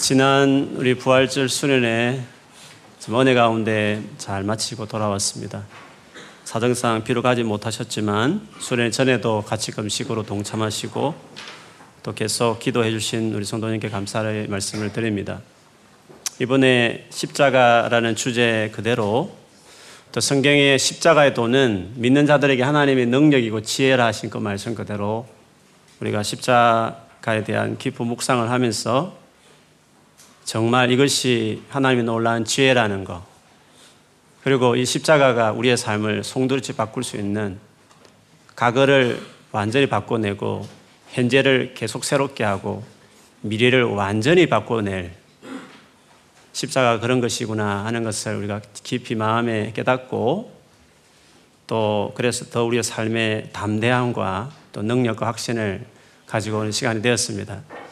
지난 0.00 0.74
우리 0.76 0.94
부활절 0.94 1.48
수련회 1.48 2.22
은혜 3.10 3.34
가운데 3.34 4.00
잘 4.16 4.44
마치고 4.44 4.86
돌아왔습니다. 4.86 5.64
사정상 6.44 7.02
비록 7.02 7.22
가지 7.22 7.42
못하셨지만 7.42 8.46
수련 8.60 8.92
전에도 8.92 9.42
같이 9.42 9.72
금식으로 9.72 10.22
동참하시고 10.22 11.14
또 12.04 12.14
계속 12.14 12.60
기도해 12.60 12.92
주신 12.92 13.34
우리 13.34 13.44
성도님께 13.44 13.88
감사의 13.90 14.46
말씀을 14.46 14.92
드립니다. 14.92 15.40
이번에 16.38 17.08
십자가라는 17.10 18.14
주제 18.14 18.70
그대로 18.72 19.32
또 20.12 20.20
성경의 20.20 20.78
십자가의 20.78 21.34
도는 21.34 21.94
믿는 21.96 22.24
자들에게 22.24 22.62
하나님의 22.62 23.06
능력이고 23.06 23.62
지혜라 23.62 24.06
하신 24.06 24.30
그 24.30 24.38
말씀 24.38 24.76
그대로 24.76 25.26
우리가 25.98 26.22
십자가에 26.22 27.42
대한 27.44 27.76
깊은 27.78 28.06
묵상을 28.06 28.48
하면서 28.48 29.17
정말 30.48 30.90
이것이 30.90 31.62
하나님의 31.68 32.04
놀라운 32.04 32.46
지혜라는 32.46 33.04
것 33.04 33.22
그리고 34.42 34.76
이 34.76 34.86
십자가가 34.86 35.52
우리의 35.52 35.76
삶을 35.76 36.24
송두리째 36.24 36.72
바꿀 36.74 37.04
수 37.04 37.18
있는 37.18 37.58
과거를 38.56 39.20
완전히 39.52 39.86
바꿔내고 39.90 40.66
현재를 41.10 41.74
계속 41.74 42.02
새롭게 42.02 42.44
하고 42.44 42.82
미래를 43.42 43.82
완전히 43.82 44.46
바꿔낼 44.46 45.12
십자가 46.54 46.98
그런 46.98 47.20
것이구나 47.20 47.84
하는 47.84 48.02
것을 48.02 48.36
우리가 48.36 48.62
깊이 48.82 49.16
마음에 49.16 49.74
깨닫고 49.74 50.50
또 51.66 52.14
그래서 52.16 52.46
더 52.46 52.64
우리의 52.64 52.82
삶의 52.82 53.50
담대함과 53.52 54.50
또 54.72 54.80
능력과 54.80 55.26
확신을 55.26 55.84
가지고 56.24 56.60
오는 56.60 56.72
시간이 56.72 57.02
되었습니다. 57.02 57.87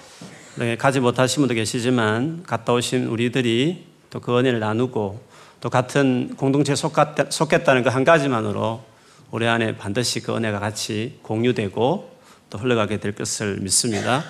네, 0.59 0.75
가지 0.77 1.01
못하신 1.01 1.43
분도 1.43 1.55
계시지만 1.55 2.43
갔다 2.45 2.73
오신 2.73 3.09
우리들이 3.09 3.85
또 4.09 4.21
그 4.21 4.39
은혜를 4.39 4.59
나누고 4.59 5.21
또 5.61 5.69
같은 5.69 6.35
공동체에 6.37 6.75
속했다는 6.75 7.83
그 7.83 7.91
한 7.91 8.05
가지만으로 8.05 8.83
우리 9.31 9.47
안에 9.47 9.77
반드시 9.77 10.21
그 10.21 10.35
은혜가 10.35 10.59
같이 10.59 11.19
공유되고 11.23 12.17
또 12.49 12.59
흘러가게 12.59 13.01
될 13.01 13.15
것을 13.15 13.59
믿습니다. 13.61 14.25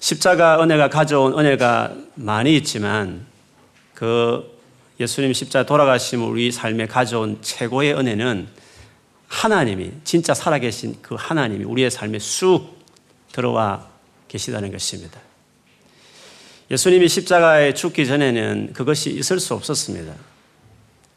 십자가 0.00 0.60
은혜가 0.60 0.90
가져온 0.90 1.38
은혜가 1.38 1.92
많이 2.16 2.56
있지만 2.56 3.24
그 3.94 4.58
예수님 4.98 5.32
십자가 5.32 5.64
돌아가심 5.64 6.28
우리 6.28 6.50
삶에 6.50 6.86
가져온 6.86 7.38
최고의 7.42 7.94
은혜는 7.94 8.48
하나님이 9.28 9.92
진짜 10.02 10.34
살아계신 10.34 10.96
그 11.00 11.14
하나님이 11.16 11.64
우리의 11.64 11.92
삶에 11.92 12.18
쑥 12.18 12.82
들어와 13.30 13.91
계시다는 14.32 14.72
것입니다. 14.72 15.20
예수님이 16.70 17.06
십자가에 17.06 17.74
죽기 17.74 18.06
전에는 18.06 18.72
그것이 18.72 19.10
있을 19.10 19.38
수 19.38 19.52
없었습니다. 19.52 20.14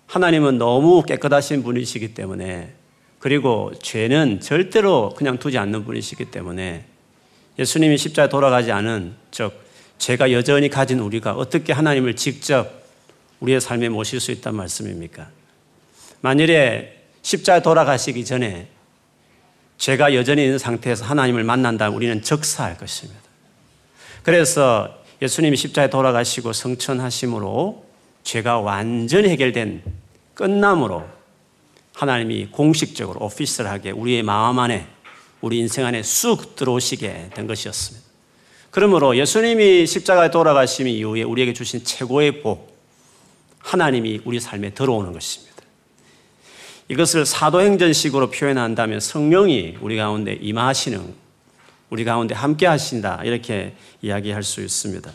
하나님은 0.08 0.58
너무 0.58 1.02
깨끗하신 1.02 1.64
분이시기 1.64 2.14
때문에 2.14 2.74
그리고 3.20 3.72
죄는 3.82 4.42
절대로 4.42 5.14
그냥 5.16 5.40
두지 5.40 5.58
않는 5.58 5.86
분이시기 5.86 6.26
때문에 6.26 6.86
예수님이 7.58 7.98
십자가에 7.98 8.28
돌아가지 8.28 8.74
않은 8.74 9.16
즉 9.32 9.54
죄가 9.98 10.34
여전히 10.34 10.70
가진 10.70 11.00
우리가 11.00 11.36
어떻게 11.36 11.72
하나님을 11.72 12.18
직접 12.18 12.84
우리의 13.40 13.62
삶에 13.62 13.88
모실 13.88 14.20
수 14.20 14.32
있단 14.32 14.56
말씀입니까? 14.56 15.30
만일에 16.20 17.02
십자가에 17.22 17.62
돌아가시기 17.62 18.26
전에 18.26 18.68
죄가 19.78 20.16
여전히 20.16 20.44
있는 20.44 20.58
상태에서 20.58 21.06
하나님을 21.06 21.44
만난다면 21.44 21.96
우리는 21.96 22.22
적사할 22.22 22.78
것입니다. 22.78 23.20
그래서 24.24 25.04
예수님이 25.22 25.58
십자가에 25.58 25.90
돌아가시고 25.90 26.54
성천하심으로 26.54 27.86
죄가 28.24 28.60
완전히 28.60 29.30
해결된 29.30 29.84
끝남으로 30.34 31.06
하나님이 31.94 32.48
공식적으로 32.48 33.24
오피셜하게 33.26 33.92
우리의 33.92 34.24
마음 34.24 34.60
안에 34.60 34.88
우리 35.42 35.60
인생 35.60 35.86
안에 35.86 36.04
쑥 36.04 36.56
들어오시게 36.56 37.32
된 37.34 37.48
것이었습니다. 37.48 38.06
그러므로 38.72 39.16
예수님이 39.16 39.86
십자가에 39.86 40.32
돌아가심 40.32 40.88
이후에 40.88 41.24
우리에게 41.24 41.54
주신 41.54 41.84
최고의 41.86 42.42
복, 42.42 42.76
하나님이 43.60 44.22
우리 44.26 44.40
삶에 44.40 44.72
들어오는 44.72 45.14
것입니다. 45.14 45.55
이것을 46.88 47.26
사도행전식으로 47.26 48.30
표현한다면 48.30 49.00
성령이 49.00 49.78
우리 49.82 49.98
가운데 49.98 50.34
임하시는, 50.34 51.14
우리 51.90 52.04
가운데 52.04 52.36
함께 52.36 52.68
하신다. 52.68 53.22
이렇게 53.24 53.76
이야기할 54.02 54.44
수 54.44 54.62
있습니다. 54.62 55.12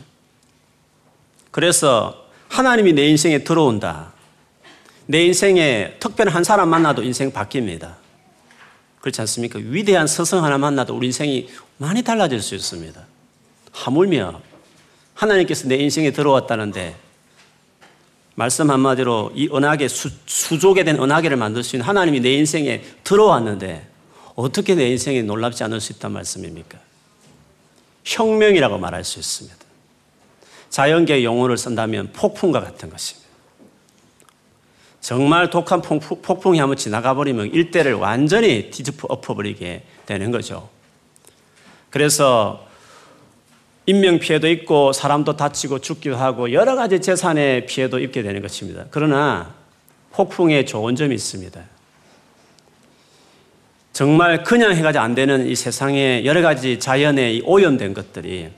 그래서 1.50 2.26
하나님이 2.48 2.92
내 2.92 3.06
인생에 3.08 3.44
들어온다. 3.44 4.12
내 5.06 5.24
인생에 5.24 5.96
특별한 6.00 6.34
한 6.34 6.44
사람 6.44 6.68
만나도 6.68 7.02
인생 7.02 7.32
바뀝니다. 7.32 7.94
그렇지 9.00 9.20
않습니까? 9.22 9.58
위대한 9.60 10.06
스승 10.06 10.44
하나 10.44 10.58
만나도 10.58 10.94
우리 10.96 11.06
인생이 11.06 11.48
많이 11.78 12.02
달라질 12.02 12.40
수 12.42 12.54
있습니다. 12.54 13.00
하물며 13.72 14.40
하나님께서 15.14 15.68
내 15.68 15.76
인생에 15.76 16.10
들어왔다는데 16.12 16.96
말씀 18.40 18.70
한마디로 18.70 19.32
이 19.34 19.50
은하계 19.52 19.86
수, 19.88 20.08
수족에 20.24 20.82
된 20.82 20.96
은하계를 20.96 21.36
만들 21.36 21.62
수 21.62 21.76
있는 21.76 21.86
하나님이 21.86 22.20
내 22.20 22.32
인생에 22.32 22.82
들어왔는데 23.04 23.86
어떻게 24.34 24.74
내 24.74 24.88
인생에 24.88 25.20
놀랍지 25.20 25.62
않을 25.64 25.78
수 25.78 25.92
있단 25.92 26.10
말씀입니까? 26.10 26.78
혁명이라고 28.02 28.78
말할 28.78 29.04
수 29.04 29.18
있습니다. 29.18 29.58
자연계 30.70 31.22
용어를 31.22 31.58
쓴다면 31.58 32.12
폭풍과 32.14 32.62
같은 32.62 32.88
것입니다. 32.88 33.28
정말 35.02 35.50
독한 35.50 35.82
폭풍이 35.82 36.60
한번 36.60 36.78
지나가 36.78 37.12
버리면 37.12 37.48
일대를 37.48 37.92
완전히 37.92 38.70
뒤집어 38.70 39.06
엎어버리게 39.10 39.82
되는 40.06 40.30
거죠. 40.30 40.70
그래서 41.90 42.66
인명 43.90 44.20
피해도 44.20 44.48
있고 44.48 44.92
사람도 44.92 45.36
다치고 45.36 45.80
죽기도 45.80 46.16
하고 46.16 46.52
여러 46.52 46.76
가지 46.76 47.00
재산의 47.00 47.66
피해도 47.66 47.98
입게 47.98 48.22
되는 48.22 48.40
것입니다. 48.40 48.84
그러나 48.92 49.52
폭풍에 50.12 50.64
좋은 50.64 50.94
점이 50.94 51.12
있습니다. 51.12 51.60
정말 53.92 54.44
그냥 54.44 54.76
해가지고 54.76 55.02
안 55.02 55.16
되는 55.16 55.44
이 55.48 55.56
세상에 55.56 56.24
여러 56.24 56.40
가지 56.40 56.78
자연의 56.78 57.42
오염된 57.44 57.92
것들이 57.94 58.50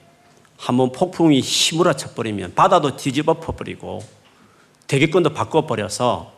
한번 0.58 0.92
폭풍이 0.92 1.40
힘으로 1.40 1.94
쳐버리면 1.94 2.52
바다도 2.54 2.98
뒤집어 2.98 3.40
퍼버리고 3.40 4.02
대기권도 4.86 5.30
바꿔 5.30 5.66
버려서 5.66 6.34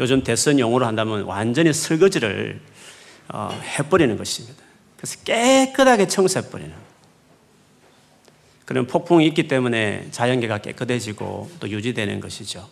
요즘 0.00 0.24
대선 0.24 0.58
용어로 0.58 0.86
한다면 0.86 1.24
완전히 1.24 1.74
설거지를 1.74 2.58
어, 3.28 3.50
해버리는 3.78 4.16
것입니다. 4.16 4.64
그래서 4.96 5.18
깨끗하게 5.24 6.08
청소해 6.08 6.48
버리는 6.48 6.72
그런 8.64 8.86
폭풍이 8.86 9.26
있기 9.28 9.46
때문에 9.48 10.08
자연계가 10.10 10.58
깨끗해지고 10.58 11.50
또 11.60 11.68
유지되는 11.68 12.20
것이죠. 12.20 12.66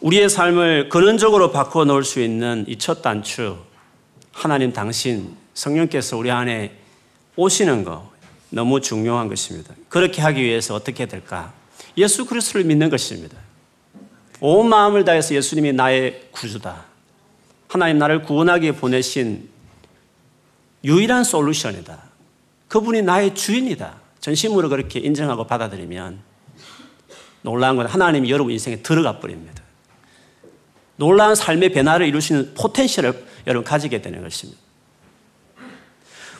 우리의 0.00 0.28
삶을 0.28 0.88
근원적으로 0.90 1.50
바꿔 1.50 1.84
놓을 1.84 2.04
수 2.04 2.20
있는 2.20 2.64
이 2.68 2.76
첫 2.78 3.02
단추, 3.02 3.58
하나님 4.32 4.72
당신, 4.72 5.36
성령께서 5.54 6.16
우리 6.16 6.30
안에 6.30 6.76
오시는 7.34 7.82
거 7.82 8.12
너무 8.50 8.80
중요한 8.80 9.28
것입니다. 9.28 9.74
그렇게 9.88 10.22
하기 10.22 10.40
위해서 10.42 10.74
어떻게 10.74 11.06
될까? 11.06 11.52
예수 11.96 12.26
그리스도를 12.26 12.64
믿는 12.64 12.90
것입니다. 12.90 13.36
온 14.40 14.68
마음을 14.68 15.04
다해서 15.04 15.34
예수님이 15.34 15.72
나의 15.72 16.28
구주다. 16.30 16.84
하나님 17.66 17.98
나를 17.98 18.22
구원하기 18.22 18.72
보내신 18.72 19.48
유일한 20.84 21.24
솔루션이다. 21.24 22.07
그분이 22.68 23.02
나의 23.02 23.34
주인이다. 23.34 23.96
전심으로 24.20 24.68
그렇게 24.68 25.00
인정하고 25.00 25.44
받아들이면 25.44 26.20
놀라운 27.42 27.76
건 27.76 27.86
하나님이 27.86 28.30
여러분 28.30 28.52
인생에 28.52 28.76
들어가 28.76 29.18
버립니다. 29.18 29.62
놀라운 30.96 31.34
삶의 31.34 31.72
변화를 31.72 32.06
이룰 32.06 32.20
수 32.20 32.32
있는 32.32 32.52
포텐셜을 32.54 33.26
여러분 33.46 33.64
가지게 33.64 34.02
되는 34.02 34.22
것입니다. 34.22 34.60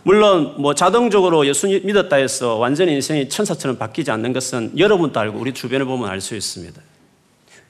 물론 0.02 0.54
뭐 0.60 0.74
자동적으로 0.74 1.46
예수 1.46 1.66
믿었다 1.66 2.16
해서 2.16 2.56
완전히 2.56 2.92
인생이 2.94 3.28
천사처럼 3.28 3.78
바뀌지 3.78 4.10
않는 4.10 4.32
것은 4.32 4.78
여러분도 4.78 5.18
알고 5.18 5.38
우리 5.38 5.52
주변을 5.52 5.86
보면 5.86 6.08
알 6.08 6.20
수 6.20 6.34
있습니다. 6.34 6.80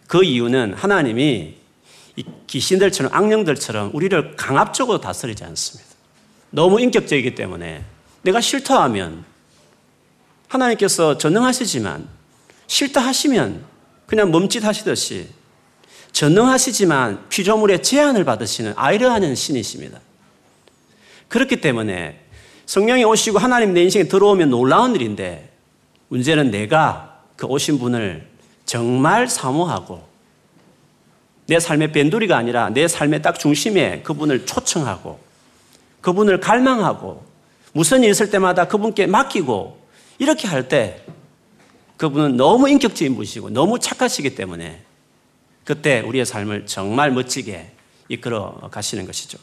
그 0.06 0.25
이유는 0.25 0.75
하나님이 0.75 1.56
귀신들처럼 2.46 3.12
악령들처럼 3.14 3.90
우리를 3.93 4.37
강압적으로 4.37 5.00
다스리지 5.00 5.44
않습니다. 5.44 5.88
너무 6.50 6.81
인격적이기 6.81 7.34
때문에 7.34 7.84
내가 8.28 8.42
싫다 8.42 8.82
하면 8.84 9.25
하나님께서 10.48 11.16
전능하시지만 11.16 12.06
싫다 12.66 13.00
하시면 13.00 13.64
그냥 14.06 14.30
멈칫 14.30 14.64
하시듯이 14.64 15.28
전능하시지만 16.12 17.28
피조물의 17.30 17.82
제한을 17.82 18.25
받으시는 18.25 18.75
아이러하는 18.76 19.34
신이십니다. 19.34 20.00
그렇기 21.28 21.60
때문에 21.62 22.20
성령이 22.66 23.04
오시고 23.04 23.38
하나님 23.38 23.72
내 23.72 23.82
인생에 23.82 24.08
들어오면 24.08 24.50
놀라운 24.50 24.94
일인데 24.94 25.50
문제는 26.08 26.50
내가 26.50 27.22
그 27.36 27.46
오신 27.46 27.78
분을 27.78 28.28
정말 28.66 29.26
사모하고 29.28 30.06
내 31.46 31.58
삶의 31.58 31.92
밴두리가 31.92 32.36
아니라 32.36 32.69
내 32.69 32.88
삶의 32.88 33.22
딱 33.22 33.38
중심에 33.38 34.02
그분을 34.02 34.44
초청하고 34.44 35.19
그분을 36.02 36.40
갈망하고 36.40 37.27
무슨 37.78 38.02
일 38.02 38.10
있을 38.10 38.28
때마다 38.28 38.66
그분께 38.66 39.06
맡기고 39.06 39.78
이렇게 40.19 40.48
할 40.48 40.66
때 40.69 41.00
그분은 41.96 42.36
너무 42.36 42.69
인격적인 42.69 43.14
분이시고 43.14 43.50
너무 43.50 43.78
착하시기 43.78 44.34
때문에 44.34 44.82
그때 45.62 46.00
우리의 46.00 46.26
삶을 46.26 46.66
정말 46.66 47.12
멋지게 47.12 47.70
이끌어 48.08 48.69
가시는 48.72 49.06
것이죠. 49.06 49.38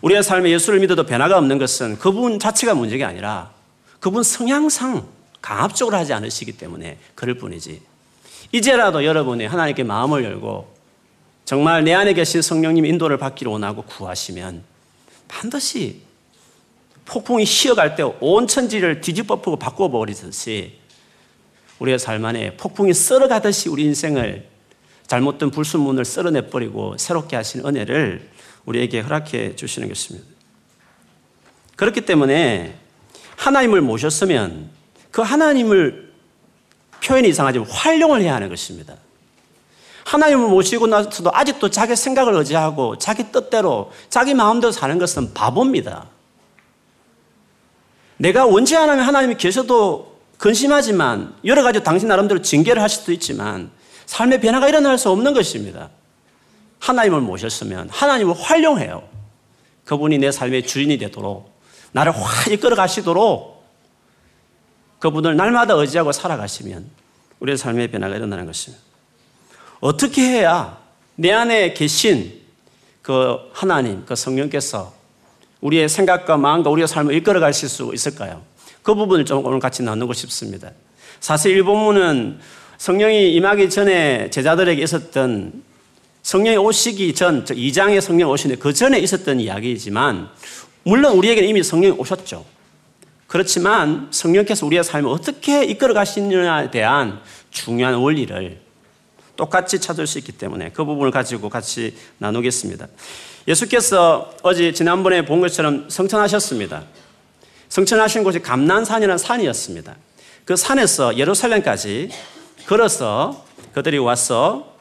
우리의 0.00 0.22
삶에 0.22 0.50
예수를 0.50 0.80
믿어도 0.80 1.04
변화가 1.04 1.36
없는 1.36 1.58
것은 1.58 1.98
그분 1.98 2.38
자체가 2.38 2.74
문제가 2.74 3.06
아니라 3.06 3.52
그분 4.00 4.22
성향상 4.22 5.06
강압적으로 5.42 5.98
하지 5.98 6.14
않으시기 6.14 6.52
때문에 6.52 6.96
그럴 7.14 7.36
뿐이지. 7.36 7.82
이제라도 8.52 9.04
여러분이 9.04 9.44
하나님께 9.44 9.82
마음을 9.82 10.24
열고 10.24 10.74
정말 11.44 11.84
내 11.84 11.92
안에 11.92 12.14
계신 12.14 12.40
성령님 12.40 12.86
인도를 12.86 13.18
받기를 13.18 13.52
원하고 13.52 13.82
구하시면 13.82 14.64
반드시 15.28 16.11
폭풍이 17.12 17.44
쉬어갈 17.44 17.94
때 17.94 18.02
온 18.20 18.46
천지를 18.46 19.02
뒤집어 19.02 19.34
엎고 19.34 19.56
바꿔 19.56 19.90
버리듯이 19.90 20.78
우리의 21.78 21.98
삶 21.98 22.24
안에 22.24 22.56
폭풍이 22.56 22.94
썰어가듯이 22.94 23.68
우리 23.68 23.84
인생을 23.84 24.48
잘못된 25.08 25.50
불순문을 25.50 26.06
썰어내버리고 26.06 26.96
새롭게 26.96 27.36
하신 27.36 27.66
은혜를 27.66 28.30
우리에게 28.64 29.00
허락해 29.00 29.56
주시는 29.56 29.88
것입니다. 29.88 30.26
그렇기 31.76 32.00
때문에 32.02 32.78
하나님을 33.36 33.82
모셨으면 33.82 34.70
그 35.10 35.20
하나님을 35.20 36.12
표현이 37.04 37.28
이상하지만 37.28 37.68
활용을 37.68 38.22
해야 38.22 38.36
하는 38.36 38.48
것입니다. 38.48 38.94
하나님을 40.06 40.48
모시고 40.48 40.86
나서도 40.86 41.30
아직도 41.34 41.68
자기 41.68 41.94
생각을 41.94 42.32
의지하고 42.36 42.96
자기 42.96 43.30
뜻대로 43.30 43.92
자기 44.08 44.32
마음대로 44.32 44.72
사는 44.72 44.98
것은 44.98 45.34
바보입니다. 45.34 46.08
내가 48.22 48.46
원치 48.46 48.76
않으면 48.76 49.00
하나님이 49.00 49.34
계셔도 49.34 50.16
근심하지만 50.38 51.34
여러 51.44 51.64
가지 51.64 51.82
당신 51.82 52.06
나름대로 52.06 52.40
징계를 52.40 52.80
하실 52.80 53.00
수도 53.00 53.12
있지만 53.12 53.72
삶의 54.06 54.40
변화가 54.40 54.68
일어날 54.68 54.96
수 54.96 55.10
없는 55.10 55.34
것입니다. 55.34 55.90
하나님을 56.78 57.20
모셨으면 57.20 57.88
하나님을 57.90 58.34
활용해요. 58.34 59.02
그분이 59.84 60.18
내 60.18 60.30
삶의 60.30 60.68
주인이 60.68 60.98
되도록 60.98 61.52
나를 61.90 62.12
확 62.12 62.46
이끌어 62.52 62.76
가시도록 62.76 63.66
그분을 65.00 65.34
날마다 65.34 65.74
의지하고 65.74 66.12
살아가시면 66.12 66.88
우리의 67.40 67.58
삶의 67.58 67.90
변화가 67.90 68.14
일어나는 68.14 68.46
것입니다. 68.46 68.80
어떻게 69.80 70.22
해야 70.22 70.78
내 71.16 71.32
안에 71.32 71.74
계신 71.74 72.40
그 73.02 73.36
하나님, 73.52 74.06
그 74.06 74.14
성령께서 74.14 74.94
우리의 75.62 75.88
생각과 75.88 76.36
마음과 76.36 76.70
우리의 76.70 76.86
삶을 76.86 77.14
이끌어 77.14 77.40
가실 77.40 77.68
수 77.68 77.90
있을까요? 77.94 78.42
그 78.82 78.94
부분을 78.94 79.24
좀 79.24 79.44
오늘 79.46 79.58
같이 79.60 79.82
나누고 79.82 80.12
싶습니다. 80.12 80.70
사실 81.20 81.56
이 81.56 81.62
본문은 81.62 82.38
성령이 82.78 83.32
임하기 83.34 83.70
전에 83.70 84.28
제자들에게 84.30 84.82
있었던 84.82 85.62
성령이 86.22 86.56
오시기 86.56 87.14
전, 87.14 87.44
2장에 87.44 88.00
성령 88.00 88.30
오시는데 88.30 88.60
그 88.60 88.72
전에 88.72 88.98
있었던 88.98 89.40
이야기이지만 89.40 90.28
물론 90.82 91.16
우리에게는 91.16 91.48
이미 91.48 91.62
성령이 91.62 91.96
오셨죠. 91.96 92.44
그렇지만 93.28 94.08
성령께서 94.10 94.66
우리의 94.66 94.84
삶을 94.84 95.08
어떻게 95.08 95.64
이끌어 95.64 95.94
가시느냐에 95.94 96.70
대한 96.70 97.20
중요한 97.50 97.94
원리를 97.94 98.60
똑같이 99.36 99.80
찾을 99.80 100.06
수 100.06 100.18
있기 100.18 100.32
때문에 100.32 100.70
그 100.70 100.84
부분을 100.84 101.10
가지고 101.10 101.48
같이 101.48 101.96
나누겠습니다. 102.18 102.88
예수께서 103.48 104.32
어제 104.42 104.72
지난번에 104.72 105.24
본 105.24 105.40
것처럼 105.40 105.88
성천하셨습니다. 105.88 106.84
성천하신 107.68 108.22
곳이 108.22 108.40
감난산이라는 108.40 109.18
산이었습니다. 109.18 109.96
그 110.44 110.56
산에서 110.56 111.16
예루살렘까지 111.16 112.10
걸어서 112.66 113.44
그들이 113.72 113.98
와서 113.98 114.76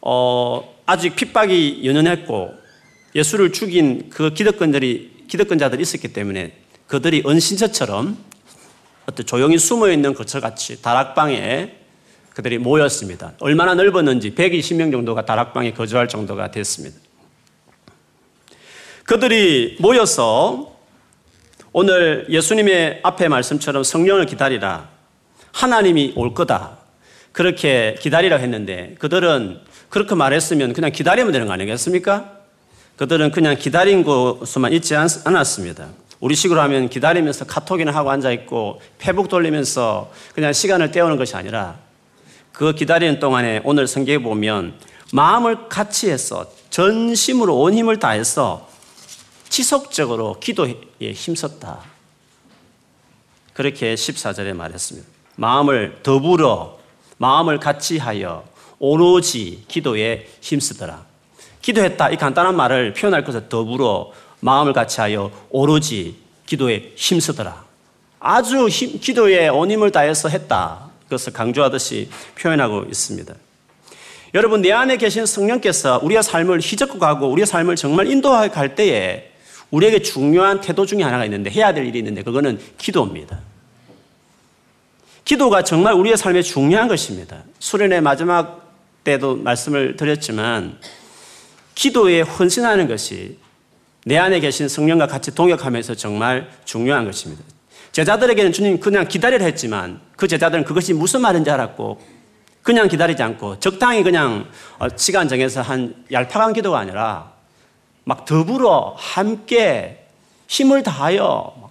어, 0.00 0.76
아직 0.86 1.16
핍박이 1.16 1.82
연연했고 1.84 2.54
예수를 3.14 3.52
죽인 3.52 4.08
그 4.10 4.32
기득권들이 4.32 5.26
기득권자들이 5.28 5.82
있었기 5.82 6.12
때문에 6.12 6.56
그들이 6.86 7.22
은신처처럼 7.26 8.16
어떤 9.06 9.26
조용히 9.26 9.58
숨어 9.58 9.90
있는 9.90 10.14
거처같이 10.14 10.82
다락방에 10.82 11.76
그들이 12.34 12.58
모였습니다. 12.58 13.32
얼마나 13.40 13.74
넓었는지 13.74 14.34
120명 14.34 14.92
정도가 14.92 15.26
다락방에 15.26 15.72
거주할 15.72 16.08
정도가 16.08 16.50
됐습니다. 16.50 16.96
그들이 19.10 19.74
모여서 19.80 20.76
오늘 21.72 22.26
예수님의 22.30 23.00
앞에 23.02 23.26
말씀처럼 23.26 23.82
성령을 23.82 24.24
기다리라. 24.26 24.88
하나님이 25.50 26.12
올 26.14 26.32
거다. 26.32 26.78
그렇게 27.32 27.96
기다리라 27.98 28.36
했는데 28.36 28.94
그들은 29.00 29.62
그렇게 29.88 30.14
말했으면 30.14 30.74
그냥 30.74 30.92
기다리면 30.92 31.32
되는 31.32 31.48
거 31.48 31.52
아니겠습니까? 31.52 32.36
그들은 32.98 33.32
그냥 33.32 33.56
기다린 33.56 34.04
것만 34.04 34.72
있지 34.74 34.94
않았습니다. 34.94 35.88
우리 36.20 36.36
식으로 36.36 36.60
하면 36.60 36.88
기다리면서 36.88 37.46
카톡이나 37.46 37.90
하고 37.90 38.12
앉아있고 38.12 38.80
페북 38.98 39.28
돌리면서 39.28 40.12
그냥 40.36 40.52
시간을 40.52 40.92
때우는 40.92 41.16
것이 41.16 41.34
아니라 41.34 41.78
그 42.52 42.74
기다리는 42.74 43.18
동안에 43.18 43.62
오늘 43.64 43.88
성경에 43.88 44.18
보면 44.18 44.74
마음을 45.12 45.68
같이 45.68 46.08
해서 46.08 46.46
전심으로 46.70 47.58
온 47.58 47.74
힘을 47.74 47.98
다해서 47.98 48.69
지속적으로 49.50 50.38
기도에 50.40 50.76
힘썼다. 51.12 51.80
그렇게 53.52 53.94
14절에 53.94 54.54
말했습니다. 54.54 55.06
마음을 55.36 55.98
더불어 56.02 56.78
마음을 57.18 57.58
같이 57.58 57.98
하여 57.98 58.44
오로지 58.78 59.64
기도에 59.68 60.28
힘쓰더라. 60.40 61.04
기도했다. 61.60 62.10
이 62.10 62.16
간단한 62.16 62.56
말을 62.56 62.94
표현할 62.94 63.24
것을 63.24 63.48
더불어 63.50 64.12
마음을 64.40 64.72
같이 64.72 65.00
하여 65.00 65.30
오로지 65.50 66.16
기도에 66.46 66.92
힘쓰더라. 66.96 67.64
아주 68.20 68.68
힘, 68.68 68.98
기도에 69.00 69.48
온 69.48 69.70
힘을 69.70 69.90
다해서 69.90 70.28
했다. 70.28 70.90
그것을 71.04 71.32
강조하듯이 71.32 72.08
표현하고 72.38 72.84
있습니다. 72.88 73.34
여러분, 74.32 74.62
내 74.62 74.70
안에 74.70 74.96
계신 74.96 75.26
성령께서 75.26 76.00
우리의 76.02 76.22
삶을 76.22 76.60
휘젓고 76.60 76.98
가고 76.98 77.28
우리의 77.30 77.46
삶을 77.46 77.76
정말 77.76 78.06
인도해 78.06 78.48
갈 78.48 78.76
때에 78.76 79.29
우리에게 79.70 80.02
중요한 80.02 80.60
태도 80.60 80.84
중에 80.86 81.02
하나가 81.02 81.24
있는데 81.24 81.50
해야 81.50 81.72
될 81.72 81.86
일이 81.86 81.98
있는데 81.98 82.22
그거는 82.22 82.58
기도입니다. 82.78 83.40
기도가 85.24 85.62
정말 85.62 85.94
우리의 85.94 86.16
삶에 86.16 86.42
중요한 86.42 86.88
것입니다. 86.88 87.44
수련의 87.58 88.00
마지막 88.00 88.74
때도 89.04 89.36
말씀을 89.36 89.96
드렸지만 89.96 90.78
기도에 91.74 92.22
헌신하는 92.22 92.88
것이 92.88 93.38
내 94.04 94.18
안에 94.18 94.40
계신 94.40 94.68
성령과 94.68 95.06
같이 95.06 95.34
동역하면서 95.34 95.94
정말 95.94 96.50
중요한 96.64 97.04
것입니다. 97.04 97.42
제자들에게는 97.92 98.52
주님 98.52 98.80
그냥 98.80 99.06
기다리라 99.06 99.44
했지만 99.44 100.00
그 100.16 100.26
제자들은 100.28 100.64
그것이 100.64 100.94
무슨 100.94 101.20
말인지 101.20 101.50
알았고 101.50 102.00
그냥 102.62 102.88
기다리지 102.88 103.22
않고 103.22 103.58
적당히 103.60 104.02
그냥 104.02 104.46
어, 104.78 104.88
시간 104.96 105.28
정해서 105.28 105.62
한 105.62 105.94
얄팍한 106.12 106.52
기도가 106.52 106.78
아니라 106.78 107.32
막 108.10 108.24
더불어 108.24 108.96
함께 108.98 110.04
힘을 110.48 110.82
다하여 110.82 111.70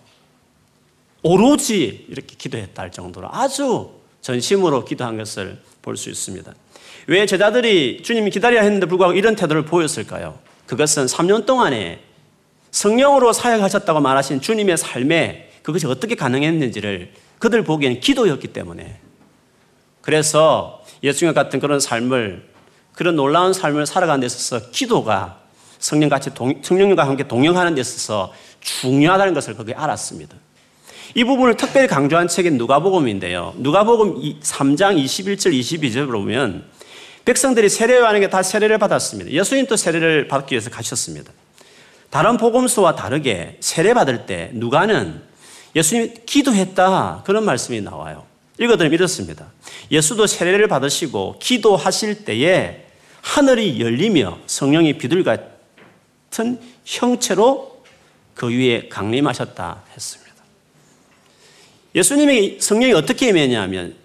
오로지 1.22 2.06
이렇게 2.08 2.34
기도했다 2.38 2.82
할 2.82 2.94
정도로 2.94 3.28
아주 3.30 3.92
전심으로 4.22 4.86
기도한 4.86 5.18
것을 5.18 5.62
볼 5.82 5.98
수 5.98 6.10
있습니다. 6.10 6.54
왜 7.08 7.26
제자들이 7.26 8.04
주님이 8.04 8.32
기다려야 8.32 8.62
했는데 8.62 8.86
불구하고 8.86 9.18
이런 9.18 9.36
태도를 9.36 9.66
보였을까요? 9.66 10.40
그것은 10.66 11.08
3년 11.08 11.46
동안에 11.46 12.00
성령으로 12.72 13.34
사역하셨다고 13.34 14.00
말하신 14.00 14.40
주님의 14.40 14.78
삶에 14.78 15.52
그것이 15.62 15.88
어떻게 15.88 16.16
가능했는지를 16.16 17.12
그들 17.40 17.66
보기에는 17.66 18.00
기도였기 18.00 18.48
때문에 18.48 18.98
그래서 20.00 20.86
예수님 21.04 21.34
같은 21.34 21.60
그런 21.60 21.82
삶을 21.82 22.48
그런 22.94 23.18
놀라운 23.18 23.52
삶을 23.52 23.86
살아가는 23.86 24.22
데 24.22 24.28
있어서 24.28 24.70
기도가 24.72 25.49
성령같이 25.80 26.34
동, 26.34 26.62
성령님과 26.62 27.08
함께 27.08 27.28
동행하는 27.28 27.76
데 27.76 27.82
있어서 27.82 28.32
중요하다는 28.60 29.34
것을 29.34 29.56
거기에 29.56 29.76
알았습니다. 29.76 30.36
이 31.16 31.24
부분을 31.24 31.58
특별히 31.58 31.88
강조한 31.88 32.28
책이 32.28 32.52
누가복음인데요. 32.52 33.56
누가복음 33.58 34.40
3장 34.42 35.04
21절 35.04 35.52
22절 35.60 36.12
보면 36.12 36.66
백성들이 37.26 37.70
세례 37.70 37.98
하는 37.98 38.20
게다 38.22 38.44
세례를 38.44 38.78
받았습니다. 38.78 39.32
예수님도 39.32 39.76
세례를 39.76 40.28
받기 40.28 40.54
위해서 40.54 40.70
가셨습니다. 40.70 41.32
다른 42.10 42.38
복음서와 42.38 42.96
다르게 42.96 43.58
세례 43.60 43.94
받을 43.94 44.26
때 44.26 44.52
누가는 44.54 45.22
예수님이 45.76 46.14
기도했다. 46.26 47.24
그런 47.26 47.46
말씀이 47.46 47.82
나와요. 47.82 48.26
읽어드리면 48.60 48.94
이렇습니다. 48.94 49.48
예수도 49.92 50.28
세례를 50.28 50.68
받으시고 50.68 51.38
기도하실 51.40 52.26
때에 52.26 52.86
하늘이 53.22 53.80
열리며 53.80 54.40
성령이 54.48 54.98
비둘 54.98 55.24
같은 56.30 56.60
형체로 56.86 57.82
그 58.36 58.50
위에 58.50 58.88
강림하셨다 58.88 59.84
했습니다. 59.94 60.36
예수님의 61.96 62.62
성령이 62.62 62.94
어떻게 62.94 63.30
임했냐면 63.30 63.96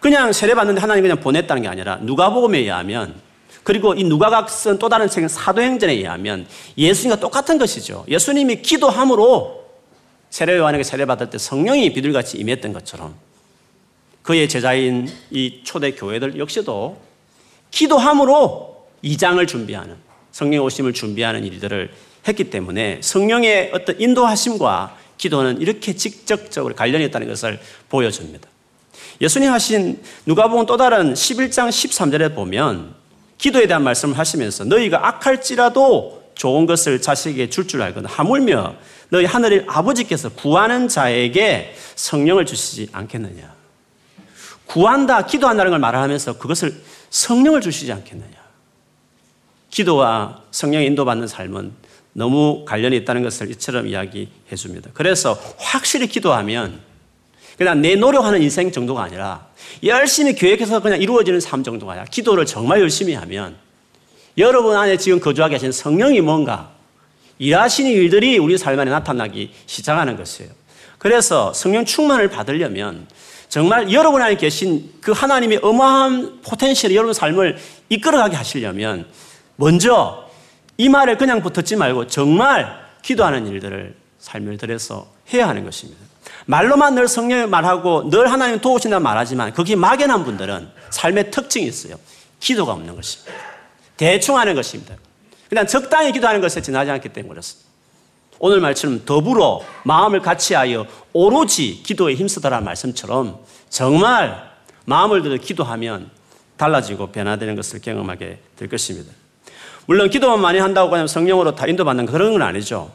그냥 0.00 0.32
세례 0.32 0.54
받는데 0.54 0.80
하나님 0.80 1.02
그냥 1.02 1.20
보냈다는 1.20 1.62
게 1.62 1.68
아니라 1.68 1.96
누가복음에 1.96 2.58
의하면 2.58 3.20
그리고 3.62 3.94
이 3.94 4.04
누가가 4.04 4.46
쓴 4.46 4.78
또 4.78 4.88
다른 4.88 5.08
책인 5.08 5.28
사도행전에 5.28 5.92
의하면 5.92 6.46
예수님과 6.78 7.20
똑같은 7.20 7.58
것이죠. 7.58 8.04
예수님이 8.08 8.62
기도함으로 8.62 9.64
세례 10.30 10.56
요한에게 10.56 10.84
세례 10.84 11.04
받을 11.04 11.30
때 11.30 11.38
성령이 11.38 11.92
비둘같이 11.92 12.38
임했던 12.38 12.72
것처럼 12.72 13.14
그의 14.22 14.48
제자인 14.48 15.08
이 15.30 15.60
초대 15.64 15.92
교회들 15.92 16.38
역시도 16.38 17.00
기도함으로 17.70 18.88
이장을 19.02 19.44
준비하는 19.46 20.05
성령 20.36 20.66
오심을 20.66 20.92
준비하는 20.92 21.46
일들을 21.46 21.90
했기 22.28 22.50
때문에 22.50 23.00
성령의 23.02 23.70
어떤 23.72 23.98
인도하심과 23.98 24.94
기도는 25.16 25.62
이렇게 25.62 25.94
직접적으로 25.94 26.74
관련이 26.74 27.06
있다는 27.06 27.26
것을 27.26 27.58
보여줍니다. 27.88 28.46
예수님 29.22 29.50
하신 29.50 29.98
누가복음 30.26 30.66
또 30.66 30.76
다른 30.76 31.14
11장 31.14 31.70
13절에 31.70 32.34
보면 32.34 32.94
기도에 33.38 33.66
대한 33.66 33.82
말씀을 33.82 34.18
하시면서 34.18 34.64
너희가 34.64 35.08
악할지라도 35.08 36.32
좋은 36.34 36.66
것을 36.66 37.00
자식에게 37.00 37.48
줄줄 37.48 37.68
줄 37.68 37.80
알거든 37.80 38.06
하물며 38.06 38.74
너희 39.08 39.24
하늘의 39.24 39.64
아버지께서 39.66 40.28
구하는 40.28 40.86
자에게 40.86 41.74
성령을 41.94 42.44
주시지 42.44 42.90
않겠느냐. 42.92 43.54
구한다, 44.66 45.24
기도한다는 45.24 45.70
걸 45.70 45.78
말하면서 45.78 46.36
그것을 46.36 46.74
성령을 47.08 47.62
주시지 47.62 47.90
않겠느냐. 47.90 48.45
기도와 49.76 50.40
성령의 50.52 50.86
인도받는 50.86 51.28
삶은 51.28 51.70
너무 52.14 52.64
관련이 52.64 52.96
있다는 52.96 53.22
것을 53.22 53.50
이처럼 53.50 53.86
이야기해 53.86 54.56
줍니다. 54.56 54.88
그래서 54.94 55.38
확실히 55.58 56.06
기도하면 56.06 56.80
그냥 57.58 57.82
내 57.82 57.94
노력하는 57.94 58.40
인생 58.40 58.72
정도가 58.72 59.02
아니라 59.02 59.48
열심히 59.84 60.34
계획해서 60.34 60.80
그냥 60.80 61.02
이루어지는 61.02 61.40
삶 61.40 61.62
정도가 61.62 61.92
아니라 61.92 62.06
기도를 62.06 62.46
정말 62.46 62.80
열심히 62.80 63.12
하면 63.12 63.54
여러분 64.38 64.74
안에 64.74 64.96
지금 64.96 65.20
거주하게 65.20 65.56
하신 65.56 65.72
성령이 65.72 66.22
뭔가 66.22 66.70
일하시는 67.38 67.90
일들이 67.90 68.38
우리 68.38 68.56
삶 68.56 68.80
안에 68.80 68.90
나타나기 68.90 69.52
시작하는 69.66 70.16
것이에요. 70.16 70.50
그래서 70.96 71.52
성령 71.52 71.84
충만을 71.84 72.30
받으려면 72.30 73.06
정말 73.50 73.92
여러분 73.92 74.22
안에 74.22 74.38
계신 74.38 74.90
그 75.02 75.12
하나님의 75.12 75.58
어마어마한 75.62 76.40
포텐셜이 76.40 76.96
여러분 76.96 77.12
삶을 77.12 77.58
이끌어가게 77.90 78.36
하시려면 78.36 79.06
먼저 79.56 80.28
이 80.78 80.88
말을 80.88 81.18
그냥 81.18 81.42
붙었지 81.42 81.76
말고 81.76 82.06
정말 82.06 82.86
기도하는 83.02 83.46
일들을 83.46 83.96
삶을 84.18 84.58
들여서 84.58 85.06
해야 85.32 85.48
하는 85.48 85.64
것입니다. 85.64 86.00
말로만 86.46 86.94
늘 86.94 87.08
성령의 87.08 87.48
말하고 87.48 88.10
늘 88.10 88.30
하나님 88.30 88.60
도우신다 88.60 89.00
말하지만 89.00 89.52
거기 89.52 89.76
막연한 89.76 90.24
분들은 90.24 90.68
삶의 90.90 91.30
특징이 91.30 91.66
있어요. 91.66 91.96
기도가 92.40 92.72
없는 92.72 92.94
것입니다. 92.94 93.32
대충 93.96 94.36
하는 94.36 94.54
것입니다. 94.54 94.94
그냥 95.48 95.66
적당히 95.66 96.12
기도하는 96.12 96.40
것에 96.40 96.60
지나지 96.60 96.90
않기 96.90 97.08
때문에 97.10 97.30
그렇습니다. 97.30 97.66
오늘 98.38 98.60
말처럼 98.60 99.04
더불어 99.04 99.62
마음을 99.84 100.20
같이하여 100.20 100.86
오로지 101.12 101.82
기도에 101.82 102.14
힘쓰더라 102.14 102.60
말씀처럼 102.60 103.38
정말 103.70 104.50
마음을 104.84 105.22
들여 105.22 105.38
기도하면 105.38 106.10
달라지고 106.56 107.08
변화되는 107.12 107.56
것을 107.56 107.80
경험하게 107.80 108.40
될 108.56 108.68
것입니다. 108.68 109.12
물론 109.86 110.10
기도만 110.10 110.40
많이 110.40 110.58
한다고 110.58 110.90
그냥 110.90 111.06
성령으로 111.06 111.54
다 111.54 111.66
인도받는 111.66 112.06
그런 112.06 112.32
건 112.32 112.42
아니죠. 112.42 112.92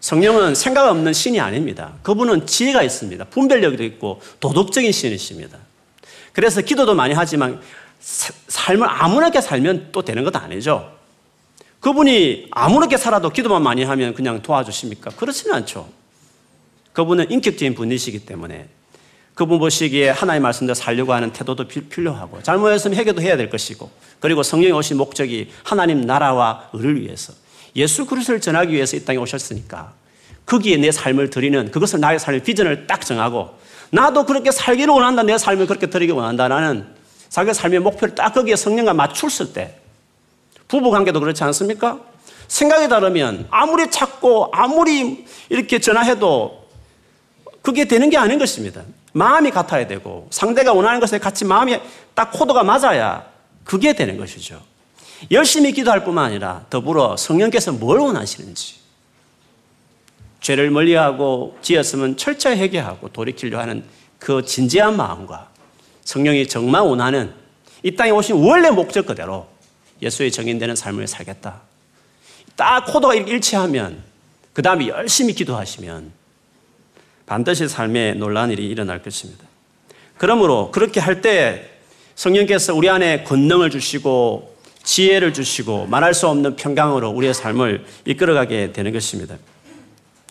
성령은 0.00 0.54
생각 0.54 0.88
없는 0.88 1.12
신이 1.12 1.40
아닙니다. 1.40 1.94
그분은 2.02 2.46
지혜가 2.46 2.82
있습니다. 2.82 3.24
분별력도 3.24 3.82
있고 3.84 4.20
도덕적인 4.40 4.92
신이십니다. 4.92 5.58
그래서 6.32 6.60
기도도 6.60 6.94
많이 6.94 7.14
하지만 7.14 7.60
삶을 7.98 8.86
아무렇게 8.88 9.40
살면 9.40 9.88
또 9.90 10.02
되는 10.02 10.22
것도 10.22 10.38
아니죠. 10.38 10.92
그분이 11.80 12.48
아무렇게 12.50 12.96
살아도 12.96 13.30
기도만 13.30 13.62
많이 13.62 13.82
하면 13.84 14.14
그냥 14.14 14.42
도와주십니까? 14.42 15.10
그렇지는 15.16 15.56
않죠. 15.56 15.88
그분은 16.92 17.30
인격적인 17.30 17.74
분이시기 17.74 18.26
때문에 18.26 18.68
그분 19.38 19.60
보시기에 19.60 20.10
하나님 20.10 20.42
말씀대로 20.42 20.74
살려고 20.74 21.12
하는 21.12 21.32
태도도 21.32 21.68
필요하고 21.68 22.42
잘못했으면 22.42 22.98
회개도 22.98 23.22
해야 23.22 23.36
될 23.36 23.48
것이고 23.48 23.88
그리고 24.18 24.42
성령이 24.42 24.72
오신 24.72 24.96
목적이 24.96 25.52
하나님 25.62 26.00
나라와 26.00 26.68
의를 26.72 27.00
위해서 27.00 27.32
예수 27.76 28.04
그리스도를 28.04 28.40
전하기 28.40 28.74
위해서 28.74 28.96
이 28.96 29.04
땅에 29.04 29.16
오셨으니까 29.16 29.92
거기에 30.44 30.78
내 30.78 30.90
삶을 30.90 31.30
드리는 31.30 31.70
그것을 31.70 32.00
나의 32.00 32.18
삶의 32.18 32.42
비전을 32.42 32.88
딱 32.88 33.06
정하고 33.06 33.50
나도 33.90 34.26
그렇게 34.26 34.50
살기를 34.50 34.92
원한다 34.92 35.22
내 35.22 35.38
삶을 35.38 35.68
그렇게 35.68 35.88
드리기 35.88 36.10
원한다라는 36.10 36.86
자기 37.28 37.54
삶의 37.54 37.78
목표를 37.78 38.16
딱 38.16 38.34
거기에 38.34 38.56
성령과 38.56 38.92
맞췄을 38.92 39.52
때 39.52 39.78
부부 40.66 40.90
관계도 40.90 41.20
그렇지 41.20 41.44
않습니까? 41.44 42.00
생각이 42.48 42.88
다르면 42.88 43.46
아무리 43.52 43.88
찾고 43.88 44.50
아무리 44.50 45.26
이렇게 45.48 45.78
전화해도 45.78 46.66
그게 47.62 47.84
되는 47.84 48.10
게 48.10 48.16
아닌 48.18 48.40
것입니다. 48.40 48.82
마음이 49.12 49.50
같아야 49.50 49.86
되고 49.86 50.26
상대가 50.30 50.72
원하는 50.72 51.00
것에 51.00 51.18
같이 51.18 51.44
마음이 51.44 51.78
딱 52.14 52.30
코드가 52.32 52.62
맞아야 52.62 53.26
그게 53.64 53.92
되는 53.92 54.16
것이죠. 54.16 54.60
열심히 55.30 55.72
기도할 55.72 56.04
뿐만 56.04 56.26
아니라 56.26 56.64
더불어 56.70 57.16
성령께서 57.16 57.72
뭘 57.72 57.98
원하시는지 57.98 58.76
죄를 60.40 60.70
멀리하고 60.70 61.58
지었으면 61.62 62.16
철저히 62.16 62.58
회개하고 62.58 63.08
돌이키려 63.08 63.58
하는 63.58 63.84
그 64.18 64.44
진지한 64.44 64.96
마음과 64.96 65.48
성령이 66.04 66.46
정말 66.48 66.82
원하는 66.82 67.34
이 67.82 67.94
땅에 67.94 68.10
오신 68.10 68.36
원래 68.36 68.70
목적 68.70 69.06
그대로 69.06 69.46
예수의 70.00 70.30
정인되는 70.30 70.76
삶을 70.76 71.06
살겠다. 71.06 71.60
딱 72.56 72.86
코드가 72.86 73.14
일치하면 73.14 74.02
그 74.52 74.62
다음에 74.62 74.88
열심히 74.88 75.32
기도하시면 75.32 76.12
반드시 77.28 77.68
삶에 77.68 78.14
놀라운 78.14 78.50
일이 78.50 78.66
일어날 78.66 79.02
것입니다. 79.02 79.44
그러므로 80.16 80.70
그렇게 80.72 80.98
할 80.98 81.20
때 81.20 81.70
성령께서 82.14 82.74
우리 82.74 82.88
안에 82.88 83.22
권능을 83.22 83.70
주시고 83.70 84.56
지혜를 84.82 85.32
주시고 85.32 85.86
말할 85.86 86.14
수 86.14 86.26
없는 86.26 86.56
평강으로 86.56 87.10
우리의 87.10 87.34
삶을 87.34 87.84
이끌어가게 88.06 88.72
되는 88.72 88.92
것입니다. 88.92 89.36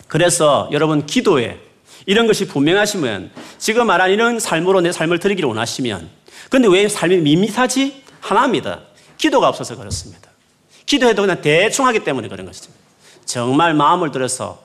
그래서 0.08 0.68
여러분 0.74 1.06
기도에 1.06 1.60
이런 2.06 2.28
것이 2.28 2.48
분명하시면 2.48 3.32
지금 3.58 3.88
말한 3.88 4.12
이런 4.12 4.40
삶으로 4.40 4.82
내 4.82 4.92
삶을 4.92 5.20
드리기를 5.20 5.48
원하시면 5.48 6.10
근데 6.50 6.68
왜 6.68 6.90
삶이 6.90 7.18
밋밋하지? 7.18 8.04
하나입니다. 8.20 8.82
기도가 9.18 9.48
없어서 9.48 9.78
그렇습니다. 9.78 10.30
기도해도 10.86 11.22
그냥 11.22 11.42
대충 11.42 11.86
하기 11.88 12.04
때문에 12.04 12.28
그런 12.28 12.46
것입니다. 12.46 12.76
정말 13.26 13.74
마음을 13.74 14.12
들여서 14.12 14.62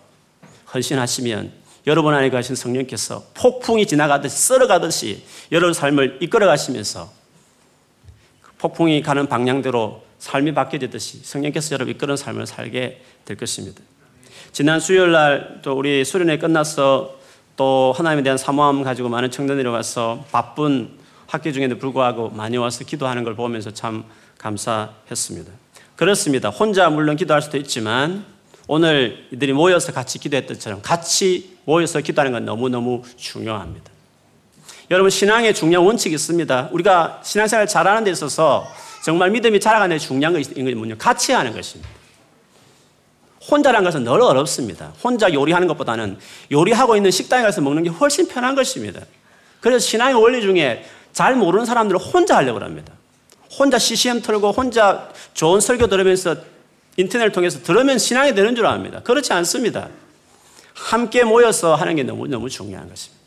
헌신하시면 0.74 1.61
여러분 1.86 2.14
안에 2.14 2.30
가신 2.30 2.54
성령께서 2.54 3.24
폭풍이 3.34 3.86
지나가듯이 3.86 4.36
썰어가듯이 4.36 5.24
여러분 5.50 5.74
삶을 5.74 6.18
이끌어 6.20 6.46
가시면서 6.46 7.10
그 8.40 8.52
폭풍이 8.58 9.02
가는 9.02 9.26
방향대로 9.26 10.02
삶이 10.18 10.54
바뀌어지듯이 10.54 11.20
성령께서 11.24 11.74
여러분 11.74 11.92
이끄는 11.94 12.16
삶을 12.16 12.46
살게 12.46 13.02
될 13.24 13.36
것입니다. 13.36 13.82
지난 14.52 14.78
수요일 14.78 15.12
날 15.12 15.60
또 15.62 15.72
우리 15.72 16.04
수련회 16.04 16.38
끝나서 16.38 17.16
또 17.56 17.92
하나님에 17.96 18.22
대한 18.22 18.38
사모함 18.38 18.82
가지고 18.82 19.08
많은 19.08 19.30
청년들이 19.30 19.68
와서 19.68 20.24
바쁜 20.30 20.90
학교 21.26 21.52
중에도 21.52 21.78
불구하고 21.78 22.30
많이 22.30 22.56
와서 22.56 22.84
기도하는 22.84 23.24
걸 23.24 23.34
보면서 23.34 23.72
참 23.72 24.04
감사했습니다. 24.38 25.50
그렇습니다. 25.96 26.50
혼자 26.50 26.90
물론 26.90 27.16
기도할 27.16 27.42
수도 27.42 27.56
있지만 27.58 28.24
오늘 28.66 29.26
이들이 29.32 29.52
모여서 29.52 29.92
같이 29.92 30.18
기도했던 30.18 30.56
것처럼 30.56 30.82
같이 30.82 31.51
모여서 31.64 32.00
기도하는 32.00 32.32
건 32.32 32.44
너무너무 32.44 33.02
중요합니다. 33.16 33.90
여러분, 34.90 35.10
신앙에 35.10 35.52
중요한 35.52 35.86
원칙이 35.86 36.14
있습니다. 36.14 36.68
우리가 36.72 37.20
신앙생활 37.24 37.66
잘하는 37.66 38.04
데 38.04 38.10
있어서 38.10 38.66
정말 39.04 39.30
믿음이 39.30 39.58
자라가는 39.60 39.96
데 39.96 39.98
중요한 39.98 40.32
것이 40.34 40.52
뭐냐? 40.52 40.96
같이 40.96 41.32
하는 41.32 41.52
것입니다. 41.52 41.88
혼자라는 43.50 43.84
것은 43.84 44.04
늘 44.04 44.20
어렵습니다. 44.20 44.92
혼자 45.02 45.32
요리하는 45.32 45.66
것보다는 45.68 46.18
요리하고 46.52 46.96
있는 46.96 47.10
식당에 47.10 47.42
가서 47.42 47.60
먹는 47.60 47.82
게 47.82 47.90
훨씬 47.90 48.28
편한 48.28 48.54
것입니다. 48.54 49.00
그래서 49.60 49.84
신앙의 49.84 50.14
원리 50.14 50.40
중에 50.40 50.84
잘 51.12 51.34
모르는 51.34 51.66
사람들은 51.66 52.00
혼자 52.00 52.36
하려고 52.36 52.60
합니다. 52.60 52.92
혼자 53.58 53.78
CCM 53.78 54.22
틀고 54.22 54.52
혼자 54.52 55.10
좋은 55.34 55.60
설교 55.60 55.88
들으면서 55.88 56.36
인터넷을 56.96 57.32
통해서 57.32 57.62
들으면 57.62 57.98
신앙이 57.98 58.34
되는 58.34 58.54
줄 58.54 58.66
압니다. 58.66 59.00
그렇지 59.00 59.32
않습니다. 59.32 59.88
함께 60.82 61.24
모여서 61.24 61.74
하는 61.74 61.96
게 61.96 62.02
너무, 62.02 62.26
너무 62.26 62.48
중요한 62.48 62.88
것입니다. 62.88 63.22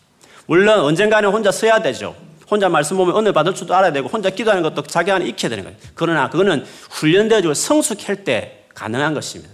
물론 0.45 0.79
언젠가는 0.79 1.29
혼자 1.29 1.51
써야 1.51 1.81
되죠. 1.81 2.15
혼자 2.49 2.69
말씀 2.69 2.97
보면 2.97 3.17
은혜 3.17 3.31
받을 3.31 3.55
줄도 3.55 3.73
알아야 3.73 3.91
되고 3.91 4.07
혼자 4.07 4.29
기도하는 4.29 4.61
것도 4.61 4.83
자기 4.83 5.11
안에 5.11 5.25
익혀야 5.27 5.49
되는 5.49 5.63
거예요. 5.63 5.77
그러나 5.95 6.29
그거는 6.29 6.65
훈련되어지고 6.91 7.53
성숙할 7.53 8.23
때 8.23 8.65
가능한 8.75 9.13
것입니다. 9.13 9.53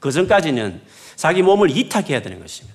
그 0.00 0.10
전까지는 0.10 0.80
자기 1.16 1.42
몸을 1.42 1.70
이탁해야 1.76 2.22
되는 2.22 2.40
것입니다. 2.40 2.74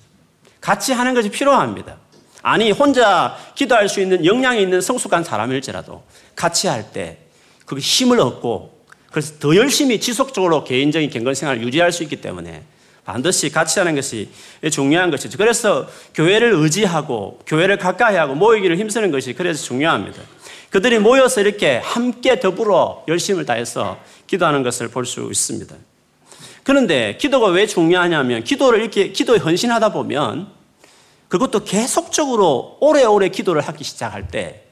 같이 0.60 0.92
하는 0.92 1.14
것이 1.14 1.28
필요합니다. 1.28 1.96
아니 2.42 2.70
혼자 2.70 3.36
기도할 3.54 3.88
수 3.88 4.00
있는 4.00 4.24
역량이 4.24 4.62
있는 4.62 4.80
성숙한 4.80 5.24
사람일지라도 5.24 6.02
같이 6.34 6.68
할 6.68 6.92
때 6.92 7.30
그 7.70 7.78
힘을 7.78 8.18
얻고 8.18 8.80
그래서 9.12 9.34
더 9.38 9.54
열심히 9.54 10.00
지속적으로 10.00 10.64
개인적인 10.64 11.08
경건 11.08 11.36
생활을 11.36 11.62
유지할 11.62 11.92
수 11.92 12.02
있기 12.02 12.16
때문에 12.16 12.64
반드시 13.04 13.50
같이 13.50 13.78
하는 13.78 13.94
것이 13.94 14.30
중요한 14.70 15.10
것이죠. 15.10 15.38
그래서 15.38 15.88
교회를 16.14 16.52
의지하고 16.52 17.40
교회를 17.46 17.78
가까이 17.78 18.16
하고 18.16 18.34
모이기를 18.34 18.76
힘쓰는 18.78 19.10
것이 19.10 19.32
그래서 19.32 19.64
중요합니다. 19.64 20.22
그들이 20.70 20.98
모여서 20.98 21.40
이렇게 21.40 21.78
함께 21.78 22.38
더불어 22.38 23.04
열심을 23.08 23.44
다해서 23.44 23.98
기도하는 24.26 24.62
것을 24.62 24.88
볼 24.88 25.04
수 25.04 25.28
있습니다. 25.30 25.74
그런데 26.62 27.16
기도가 27.16 27.48
왜 27.48 27.66
중요하냐면 27.66 28.44
기도를 28.44 28.80
이렇게 28.80 29.10
기도에 29.10 29.38
헌신하다 29.38 29.92
보면 29.92 30.48
그것도 31.28 31.64
계속적으로 31.64 32.76
오래오래 32.80 33.30
기도를 33.30 33.62
하기 33.62 33.82
시작할 33.82 34.28
때 34.28 34.64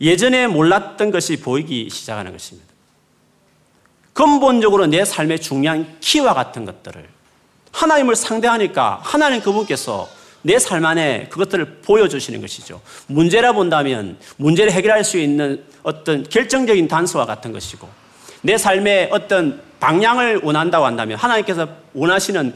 예전에 0.00 0.46
몰랐던 0.46 1.10
것이 1.10 1.40
보이기 1.40 1.90
시작하는 1.90 2.32
것입니다. 2.32 2.68
근본적으로 4.12 4.86
내 4.86 5.04
삶의 5.04 5.40
중요한 5.40 5.96
키와 6.00 6.34
같은 6.34 6.64
것들을 6.64 7.08
하나님을 7.72 8.16
상대하니까 8.16 9.00
하나님 9.02 9.40
그분께서 9.40 10.08
내 10.42 10.56
삶 10.58 10.84
안에 10.86 11.26
그것들을 11.28 11.82
보여주시는 11.82 12.40
것이죠. 12.40 12.80
문제라 13.08 13.52
본다면 13.52 14.16
문제를 14.36 14.72
해결할 14.72 15.04
수 15.04 15.18
있는 15.18 15.62
어떤 15.82 16.22
결정적인 16.22 16.88
단서와 16.88 17.26
같은 17.26 17.52
것이고 17.52 17.86
내 18.42 18.56
삶의 18.56 19.10
어떤 19.12 19.60
방향을 19.80 20.40
원한다고 20.42 20.86
한다면 20.86 21.18
하나님께서 21.18 21.68
원하시는 21.92 22.54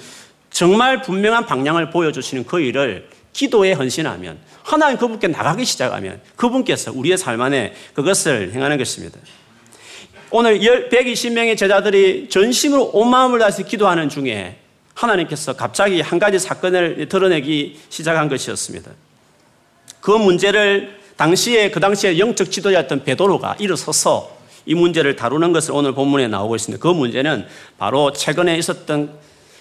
정말 0.51 1.03
분명한 1.03 1.47
방향을 1.47 1.91
보여주시는 1.91 2.47
그 2.47 2.61
일을 2.61 3.09
기도에 3.35 3.73
헌신하면 3.73 4.39
하나님 4.63 4.97
그분께 4.97 5.29
나가기 5.29 5.65
시작하면 5.65 6.21
그분께서 6.37 6.93
우리의 6.93 7.19
삶 7.19 7.41
안에 7.43 7.75
그것을 7.93 8.53
행하는 8.55 8.79
것입니다. 8.79 9.19
오늘 10.31 10.59
120명의 10.59 11.59
제자들이 11.59 12.29
전심으로 12.31 12.91
온 12.95 13.11
마음을 13.11 13.39
다해서 13.39 13.63
기도하는 13.63 14.09
중에 14.09 14.57
하나님께서 14.95 15.55
갑자기 15.55 16.01
한 16.01 16.19
가지 16.19 16.39
사건을 16.39 17.09
드러내기 17.09 17.81
시작한 17.89 18.29
것이었습니다. 18.29 18.91
그 20.01 20.11
문제를 20.11 21.01
당시에 21.17 21.71
그 21.71 21.81
당시에 21.81 22.19
영적 22.19 22.51
지도자였던 22.51 23.05
베드로가 23.05 23.57
일어서서 23.59 24.37
이 24.67 24.75
문제를 24.75 25.17
다루는 25.17 25.53
것을 25.53 25.73
오늘 25.75 25.93
본문에 25.93 26.29
나오고 26.29 26.57
있습니다. 26.57 26.83
그 26.83 26.89
문제는 26.89 27.47
바로 27.79 28.13
최근에 28.13 28.57
있었던 28.59 29.19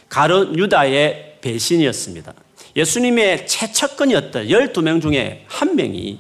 가룟 0.10 0.58
유다의 0.58 1.38
배신이었습니다. 1.42 2.34
예수님의 2.76 3.48
최척근이었던 3.48 4.48
12명 4.48 5.02
중에 5.02 5.46
한 5.48 5.76
명이 5.76 6.20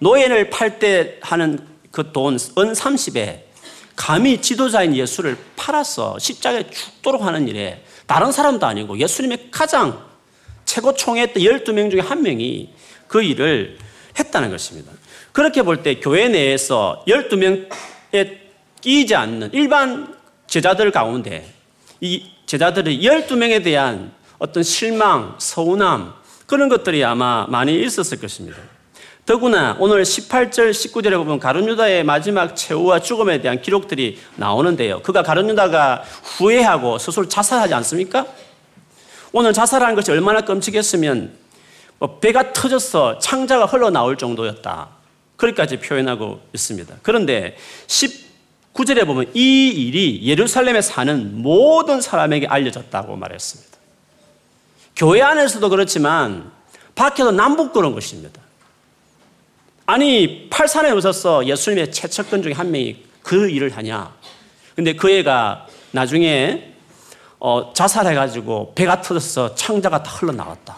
노예를 0.00 0.50
팔 0.50 0.78
때 0.78 1.16
하는 1.20 1.58
그 1.90 2.12
돈, 2.12 2.34
은 2.34 2.38
30에 2.38 3.47
감히 3.98 4.40
지도자인 4.40 4.94
예수를 4.94 5.36
팔아서 5.56 6.20
십자가에 6.20 6.70
죽도록 6.70 7.22
하는 7.22 7.48
일에 7.48 7.82
다른 8.06 8.30
사람도 8.30 8.64
아니고 8.64 8.96
예수님의 8.96 9.48
가장 9.50 10.06
최고 10.64 10.94
총회했던 10.94 11.42
12명 11.42 11.90
중에 11.90 12.00
한 12.00 12.22
명이 12.22 12.72
그 13.08 13.22
일을 13.22 13.76
했다는 14.16 14.50
것입니다. 14.50 14.92
그렇게 15.32 15.62
볼 15.62 15.82
때 15.82 15.98
교회 15.98 16.28
내에서 16.28 17.04
12명 17.08 17.68
끼지 18.80 19.14
않는 19.16 19.50
일반 19.52 20.16
제자들 20.46 20.92
가운데 20.92 21.52
이 22.00 22.30
제자들의 22.46 23.02
12명에 23.02 23.64
대한 23.64 24.12
어떤 24.38 24.62
실망, 24.62 25.34
서운함 25.38 26.14
그런 26.46 26.68
것들이 26.68 27.04
아마 27.04 27.46
많이 27.48 27.82
있었을 27.82 28.20
것입니다. 28.20 28.58
더구나 29.28 29.76
오늘 29.78 30.04
18절, 30.04 30.70
19절에 30.70 31.18
보면 31.18 31.38
가룟유다의 31.38 32.02
마지막 32.02 32.56
최후와 32.56 33.00
죽음에 33.00 33.42
대한 33.42 33.60
기록들이 33.60 34.18
나오는데요. 34.36 35.02
그가 35.02 35.22
가룟유다가 35.22 36.02
후회하고 36.38 36.96
스스로 36.96 37.28
자살하지 37.28 37.74
않습니까? 37.74 38.24
오늘 39.32 39.52
자살하는 39.52 39.96
것이 39.96 40.10
얼마나 40.12 40.40
끔찍했으면 40.40 41.34
뭐 41.98 42.18
배가 42.20 42.54
터져서 42.54 43.18
창자가 43.18 43.66
흘러나올 43.66 44.16
정도였다. 44.16 44.88
그렇게까지 45.36 45.80
표현하고 45.80 46.40
있습니다. 46.54 46.94
그런데 47.02 47.58
19절에 47.86 49.04
보면 49.04 49.30
이 49.34 49.68
일이 49.68 50.22
예루살렘에 50.24 50.80
사는 50.80 51.42
모든 51.42 52.00
사람에게 52.00 52.46
알려졌다고 52.46 53.14
말했습니다. 53.16 53.76
교회 54.96 55.20
안에서도 55.20 55.68
그렇지만 55.68 56.50
밖에도 56.94 57.30
남북 57.30 57.74
그런 57.74 57.92
것입니다. 57.92 58.47
아니, 59.90 60.50
팔산에 60.50 60.90
오셔서 60.90 61.46
예수님의 61.46 61.92
최측근 61.92 62.42
중에 62.42 62.52
한 62.52 62.70
명이 62.70 63.04
그 63.22 63.48
일을 63.48 63.74
하냐. 63.74 64.14
근데 64.76 64.92
그 64.92 65.10
애가 65.10 65.66
나중에 65.92 66.74
어, 67.38 67.72
자살해가지고 67.72 68.74
배가 68.74 69.00
터져서 69.00 69.54
창자가 69.54 70.02
다 70.02 70.10
흘러나왔다. 70.10 70.76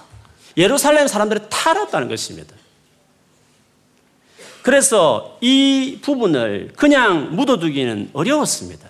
예루살렘 0.56 1.08
사람들이 1.08 1.40
다 1.50 1.70
알았다는 1.70 2.08
것입니다. 2.08 2.54
그래서 4.62 5.38
이 5.40 5.98
부분을 6.02 6.70
그냥 6.76 7.34
묻어두기는 7.34 8.10
어려웠습니다. 8.12 8.88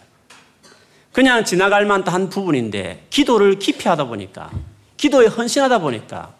그냥 1.12 1.46
지나갈 1.46 1.86
만한 1.86 2.28
부분인데 2.28 3.06
기도를 3.08 3.58
깊이 3.58 3.88
하다 3.88 4.04
보니까 4.04 4.50
기도에 4.98 5.28
헌신하다 5.28 5.78
보니까 5.78 6.34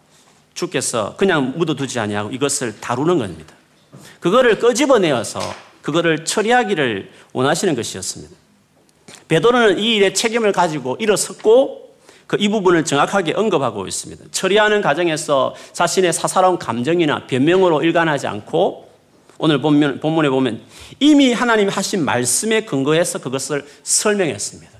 주께서 0.53 1.15
그냥 1.17 1.57
묻어두지 1.57 1.99
아니하고 1.99 2.29
이것을 2.29 2.79
다루는 2.79 3.17
겁니다. 3.17 3.55
그거를 4.19 4.59
끄집어내어서 4.59 5.39
그거를 5.81 6.25
처리하기를 6.25 7.11
원하시는 7.33 7.75
것이었습니다. 7.75 8.35
베드로는 9.27 9.79
이 9.79 9.95
일에 9.95 10.13
책임을 10.13 10.51
가지고 10.51 10.97
일어섰고 10.99 11.81
그 12.31 12.37
이 12.39 12.47
부분을 12.47 12.85
정확하게 12.85 13.33
언급하고 13.33 13.87
있습니다. 13.87 14.23
처리하는 14.31 14.81
과정에서 14.81 15.53
자신의 15.73 16.13
사사로운 16.13 16.57
감정이나 16.57 17.27
변명으로 17.27 17.83
일관하지 17.83 18.25
않고 18.25 18.89
오늘 19.37 19.59
본문, 19.61 19.99
본문에 19.99 20.29
보면 20.29 20.61
이미 21.01 21.33
하나님이 21.33 21.69
하신 21.69 22.05
말씀에 22.05 22.61
근거해서 22.61 23.19
그것을 23.19 23.67
설명했습니다. 23.83 24.71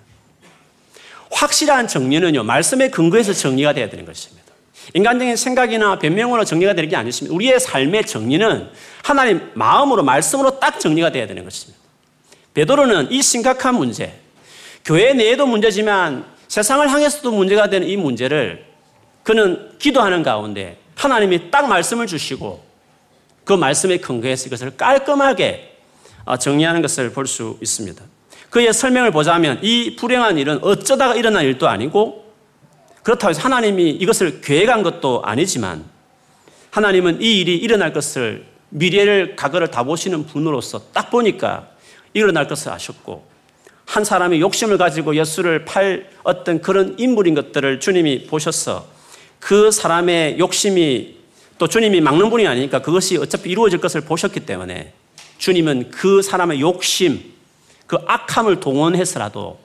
확실한 1.29 1.89
정리는요, 1.89 2.43
말씀에 2.43 2.89
근거해서 2.89 3.33
정리가 3.33 3.73
되어야 3.73 3.89
되는 3.89 4.05
것입니다. 4.05 4.40
인간적인 4.93 5.35
생각이나 5.35 5.99
변명으로 5.99 6.43
정리가 6.43 6.73
되는 6.73 6.89
게 6.89 6.95
아니십니다. 6.95 7.35
우리의 7.35 7.59
삶의 7.59 8.05
정리는 8.05 8.69
하나님 9.03 9.51
마음으로, 9.53 10.03
말씀으로 10.03 10.59
딱 10.59 10.79
정리가 10.79 11.11
되어야 11.11 11.27
되는 11.27 11.43
것입니다. 11.43 11.79
베드로는 12.53 13.11
이 13.11 13.21
심각한 13.21 13.75
문제, 13.75 14.13
교회 14.83 15.13
내에도 15.13 15.45
문제지만 15.45 16.25
세상을 16.47 16.87
향해서도 16.89 17.31
문제가 17.31 17.69
되는 17.69 17.87
이 17.87 17.95
문제를 17.95 18.65
그는 19.23 19.69
기도하는 19.79 20.23
가운데 20.23 20.77
하나님이 20.95 21.49
딱 21.51 21.67
말씀을 21.67 22.07
주시고 22.07 22.61
그 23.45 23.53
말씀에 23.53 23.97
근거해서 23.97 24.47
이것을 24.47 24.75
깔끔하게 24.77 25.77
어, 26.25 26.37
정리하는 26.37 26.81
것을 26.81 27.11
볼 27.11 27.25
수 27.25 27.57
있습니다. 27.61 28.03
그의 28.49 28.73
설명을 28.73 29.11
보자면 29.11 29.59
이 29.61 29.95
불행한 29.95 30.37
일은 30.37 30.59
어쩌다가 30.61 31.15
일어난 31.15 31.45
일도 31.45 31.67
아니고 31.69 32.20
그렇다고 33.03 33.31
해서 33.31 33.41
하나님이 33.41 33.91
이것을 33.91 34.41
계획한 34.41 34.83
것도 34.83 35.23
아니지만 35.23 35.85
하나님은 36.69 37.21
이 37.21 37.39
일이 37.39 37.57
일어날 37.57 37.93
것을 37.93 38.45
미래를 38.69 39.35
과거를 39.35 39.69
다 39.69 39.83
보시는 39.83 40.25
분으로서 40.25 40.91
딱 40.93 41.09
보니까 41.09 41.69
일어날 42.13 42.47
것을 42.47 42.71
아셨고 42.71 43.25
한 43.85 44.05
사람이 44.05 44.39
욕심을 44.39 44.77
가지고 44.77 45.15
예수를 45.15 45.65
팔 45.65 46.09
어떤 46.23 46.61
그런 46.61 46.95
인물인 46.97 47.35
것들을 47.35 47.79
주님이 47.79 48.27
보셔서 48.27 48.87
그 49.39 49.71
사람의 49.71 50.39
욕심이 50.39 51.17
또 51.57 51.67
주님이 51.67 51.99
막는 51.99 52.29
분이 52.29 52.47
아니니까 52.47 52.81
그것이 52.81 53.17
어차피 53.17 53.49
이루어질 53.49 53.79
것을 53.81 54.01
보셨기 54.01 54.41
때문에 54.41 54.93
주님은 55.39 55.91
그 55.91 56.21
사람의 56.21 56.61
욕심, 56.61 57.21
그 57.87 57.97
악함을 58.07 58.59
동원해서라도 58.59 59.59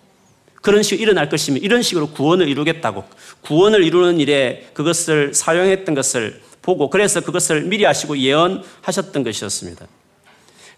그런 0.62 0.82
식으로 0.82 1.02
일어날 1.02 1.28
것이면 1.28 1.62
이런 1.62 1.82
식으로 1.82 2.08
구원을 2.08 2.48
이루겠다고 2.48 3.04
구원을 3.42 3.82
이루는 3.84 4.20
일에 4.20 4.68
그것을 4.74 5.34
사용했던 5.34 5.94
것을 5.94 6.40
보고 6.62 6.90
그래서 6.90 7.20
그것을 7.20 7.62
미리 7.62 7.84
하시고 7.84 8.18
예언하셨던 8.18 9.22
것이었습니다. 9.22 9.86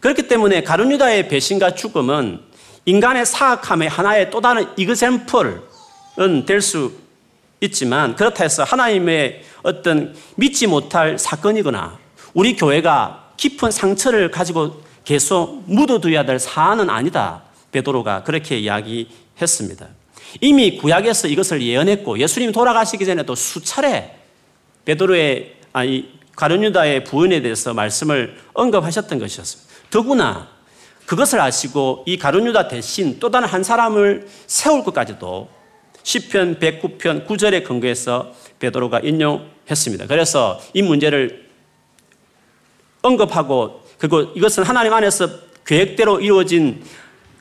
그렇기 0.01 0.29
때문에 0.29 0.63
가룟유다의 0.63 1.29
배신과 1.29 1.75
죽음은 1.75 2.41
인간의 2.85 3.27
사악함의 3.27 3.89
하나의 3.89 4.31
또 4.31 4.41
다른 4.41 4.67
이그샘플은 4.77 6.47
될 6.47 6.61
수 6.61 6.93
있지만 7.61 8.15
그렇다 8.15 8.45
해서 8.45 8.63
하나님의 8.65 9.43
어떤 9.63 10.15
믿지 10.37 10.67
못할 10.67 11.19
사건이거나 11.19 11.99
우리 12.35 12.57
교회가 12.57 13.33
깊은 13.37 13.71
상처를 13.71 14.31
가지고 14.31 14.83
계속 15.05 15.65
묻어두어야 15.67 16.25
될 16.25 16.39
사안은 16.39 16.91
아니다. 16.91 17.43
베드로가 17.73 18.23
그렇게 18.23 18.59
이야기 18.59 19.09
했습니다. 19.41 19.89
이미 20.41 20.77
구약에서 20.77 21.29
이것을 21.29 21.63
예언했고 21.63 22.19
예수님 22.19 22.53
돌아가시기 22.53 23.05
전에도 23.05 23.35
수차례 23.35 24.17
베드로의 24.85 25.55
아니 25.73 26.19
가룟유다의 26.37 27.05
부인에 27.05 27.43
대해서 27.43 27.75
말씀을 27.75 28.39
언급하셨던 28.53 29.19
것이었습니다. 29.19 29.73
더구나 29.91 30.49
그것을 31.07 31.41
아시고 31.41 32.05
이 32.07 32.19
가룟유다 32.19 32.69
대신 32.69 33.19
또 33.19 33.31
다른 33.31 33.49
한 33.49 33.63
사람을 33.65 34.29
세울 34.47 34.85
것까지도 34.85 35.49
시편 36.03 36.59
109편 36.59 37.27
9절에 37.27 37.65
근거해서 37.65 38.33
베드로가 38.59 39.01
인용했습니다. 39.01 40.07
그래서 40.07 40.61
이 40.75 40.83
문제를 40.83 41.49
언급하고 43.03 43.83
그리고 43.99 44.23
이것은 44.35 44.63
하나님 44.63 44.93
안에서 44.93 45.29
계획대로 45.67 46.21
이루어진 46.21 46.85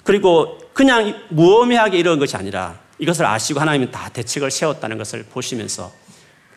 그리고 0.04 0.58
그냥 0.78 1.24
무의미하게 1.30 1.98
이런 1.98 2.20
것이 2.20 2.38
아니라 2.38 2.80
이것을 3.00 3.26
아시고 3.26 3.60
하나님은 3.60 3.90
다 3.90 4.10
대책을 4.10 4.52
세웠다는 4.52 5.00
것을 5.00 5.24
보시면서 5.24 5.92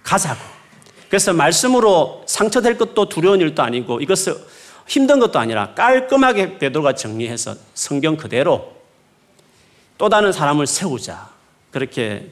가자고. 0.03 0.39
그래서 1.09 1.33
말씀으로 1.33 2.23
상처될 2.27 2.77
것도 2.77 3.09
두려운 3.09 3.41
일도 3.41 3.63
아니고 3.63 4.03
이것을 4.03 4.37
힘든 4.87 5.21
것도 5.21 5.39
아니라 5.39 5.73
깔끔하게 5.73 6.59
베드로가 6.59 6.97
정리해서 6.97 7.55
성경 7.73 8.19
그대로 8.19 8.77
또 9.97 10.11
다른 10.11 10.33
사람을 10.33 10.67
세우자. 10.67 11.31
그렇게 11.71 12.29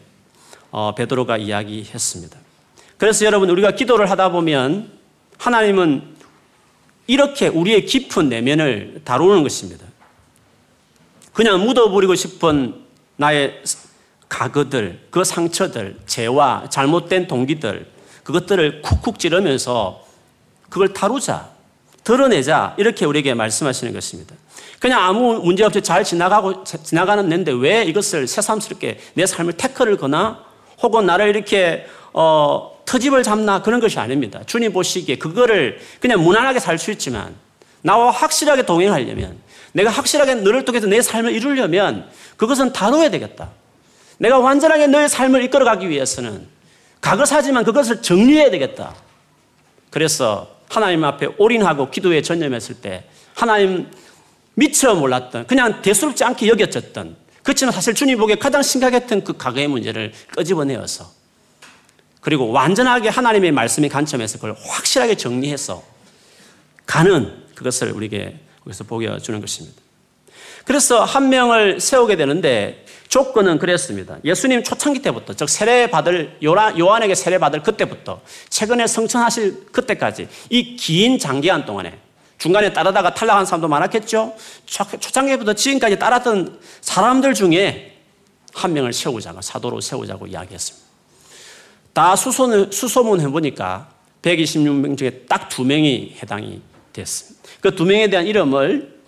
어, 0.70 0.94
베드로가 0.94 1.38
이야기했습니다. 1.38 2.38
그래서 2.98 3.24
여러분 3.24 3.48
우리가 3.48 3.70
기도를 3.70 4.10
하다 4.10 4.32
보면 4.32 4.92
하나님은 5.38 6.16
이렇게 7.06 7.48
우리의 7.48 7.86
깊은 7.86 8.28
내면을 8.28 9.00
다루는 9.06 9.42
것입니다. 9.42 9.87
그냥 11.38 11.64
묻어버리고 11.64 12.16
싶은 12.16 12.74
나의 13.14 13.62
가거들, 14.28 15.06
그 15.08 15.22
상처들, 15.22 15.96
죄와 16.04 16.64
잘못된 16.68 17.28
동기들, 17.28 17.86
그것들을 18.24 18.82
쿡쿡 18.82 19.20
찌르면서 19.20 20.04
그걸 20.68 20.92
다루자, 20.92 21.50
드러내자, 22.02 22.74
이렇게 22.76 23.06
우리에게 23.06 23.34
말씀하시는 23.34 23.92
것입니다. 23.92 24.34
그냥 24.80 25.04
아무 25.04 25.34
문제 25.34 25.62
없이 25.62 25.80
잘 25.80 26.02
지나가고, 26.02 26.64
지나가는 26.64 27.28
내인데 27.28 27.52
왜 27.52 27.84
이것을 27.84 28.26
새삼스럽게 28.26 28.98
내 29.14 29.24
삶을 29.24 29.52
태클을 29.52 29.96
거나 29.96 30.44
혹은 30.82 31.06
나를 31.06 31.28
이렇게, 31.28 31.86
어, 32.14 32.80
터집을 32.84 33.22
잡나 33.22 33.62
그런 33.62 33.78
것이 33.78 34.00
아닙니다. 34.00 34.40
주님 34.44 34.72
보시기에 34.72 35.18
그거를 35.18 35.78
그냥 36.00 36.20
무난하게 36.20 36.58
살 36.58 36.78
수 36.78 36.90
있지만 36.90 37.36
나와 37.82 38.10
확실하게 38.10 38.66
동행하려면 38.66 39.38
내가 39.72 39.90
확실하게 39.90 40.36
너를 40.36 40.64
통해서 40.64 40.86
내 40.86 41.02
삶을 41.02 41.32
이루려면 41.32 42.08
그것은 42.36 42.72
다뤄야 42.72 43.10
되겠다. 43.10 43.50
내가 44.18 44.38
완전하게 44.38 44.88
너의 44.88 45.08
삶을 45.08 45.44
이끌어가기 45.44 45.88
위해서는 45.88 46.46
가거사지만 47.00 47.64
그것을 47.64 48.02
정리해야 48.02 48.50
되겠다. 48.50 48.94
그래서 49.90 50.58
하나님 50.68 51.04
앞에 51.04 51.28
올인하고 51.38 51.90
기도에 51.90 52.22
전념했을 52.22 52.76
때 52.76 53.04
하나님 53.34 53.90
미처 54.54 54.94
몰랐던 54.94 55.46
그냥 55.46 55.80
대수롭지 55.82 56.24
않게 56.24 56.48
여겨졌던 56.48 57.16
그렇지만 57.42 57.72
사실 57.72 57.94
주님 57.94 58.18
보기에 58.18 58.36
가장 58.36 58.62
심각했던 58.62 59.24
그 59.24 59.36
과거의 59.36 59.68
문제를 59.68 60.12
끄집어내어서 60.34 61.10
그리고 62.20 62.50
완전하게 62.50 63.08
하나님의 63.08 63.52
말씀의 63.52 63.88
관점에서 63.88 64.38
그걸 64.38 64.56
확실하게 64.58 65.14
정리해서 65.14 65.82
가는 66.84 67.44
그것을 67.54 67.92
우리에게 67.92 68.40
거기서 68.68 68.84
보여주는 68.84 69.40
것입니다. 69.40 69.80
그래서 70.64 71.02
한 71.02 71.30
명을 71.30 71.80
세우게 71.80 72.16
되는데 72.16 72.84
조건은 73.08 73.58
그랬습니다. 73.58 74.18
예수님 74.22 74.62
초창기 74.62 75.00
때부터, 75.00 75.32
즉 75.32 75.48
세례 75.48 75.86
받을 75.90 76.36
요한에게 76.44 77.14
세례 77.14 77.38
받을 77.38 77.62
그때부터 77.62 78.20
최근에 78.50 78.86
성천하실 78.86 79.66
그때까지 79.72 80.28
이 80.50 80.76
긴 80.76 81.18
장기간 81.18 81.64
동안에 81.64 81.98
중간에 82.36 82.72
따르다가 82.72 83.14
탈락한 83.14 83.46
사람도 83.46 83.66
많았겠죠. 83.68 84.36
초창기부터 84.66 85.54
지금까지 85.54 85.98
따랐던 85.98 86.60
사람들 86.82 87.32
중에 87.34 87.96
한 88.52 88.74
명을 88.74 88.92
세우자고 88.92 89.40
사도로 89.40 89.80
세우자고 89.80 90.26
이야기했습니다. 90.26 90.86
다 91.94 92.14
수소문 92.14 93.20
해보니까 93.22 93.88
126명 94.22 94.98
중에 94.98 95.10
딱 95.28 95.48
두 95.48 95.64
명이 95.64 96.16
해당이 96.22 96.60
됐습니다. 96.92 97.37
그 97.60 97.74
두 97.74 97.84
명에 97.84 98.08
대한 98.08 98.26
이름을 98.26 98.98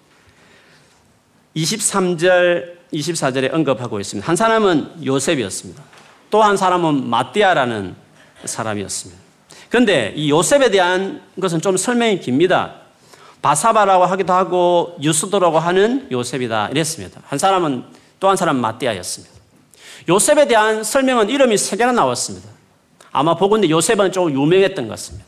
23절, 1.56 2.76
24절에 2.92 3.52
언급하고 3.52 4.00
있습니다. 4.00 4.26
한 4.28 4.36
사람은 4.36 5.04
요셉이었습니다. 5.04 5.82
또 6.30 6.42
한 6.42 6.56
사람은 6.56 7.08
마띠아라는 7.08 7.94
사람이었습니다. 8.44 9.20
그런데 9.68 10.12
이 10.16 10.30
요셉에 10.30 10.70
대한 10.70 11.22
것은 11.40 11.60
좀 11.60 11.76
설명이 11.76 12.20
깁니다. 12.20 12.74
바사바라고 13.42 14.04
하기도 14.04 14.32
하고 14.32 14.96
유스도라고 15.02 15.58
하는 15.58 16.08
요셉이다 16.10 16.68
이랬습니다. 16.68 17.20
한 17.26 17.38
사람은 17.38 17.84
또 18.20 18.28
한 18.28 18.36
사람은 18.36 18.60
마띠아였습니다. 18.60 19.34
요셉에 20.08 20.46
대한 20.46 20.84
설명은 20.84 21.30
이름이 21.30 21.56
세 21.56 21.76
개나 21.76 21.92
나왔습니다. 21.92 22.48
아마 23.12 23.34
보건대 23.36 23.68
요셉은 23.68 24.12
좀 24.12 24.30
유명했던 24.30 24.86
것 24.86 24.90
같습니다. 24.92 25.26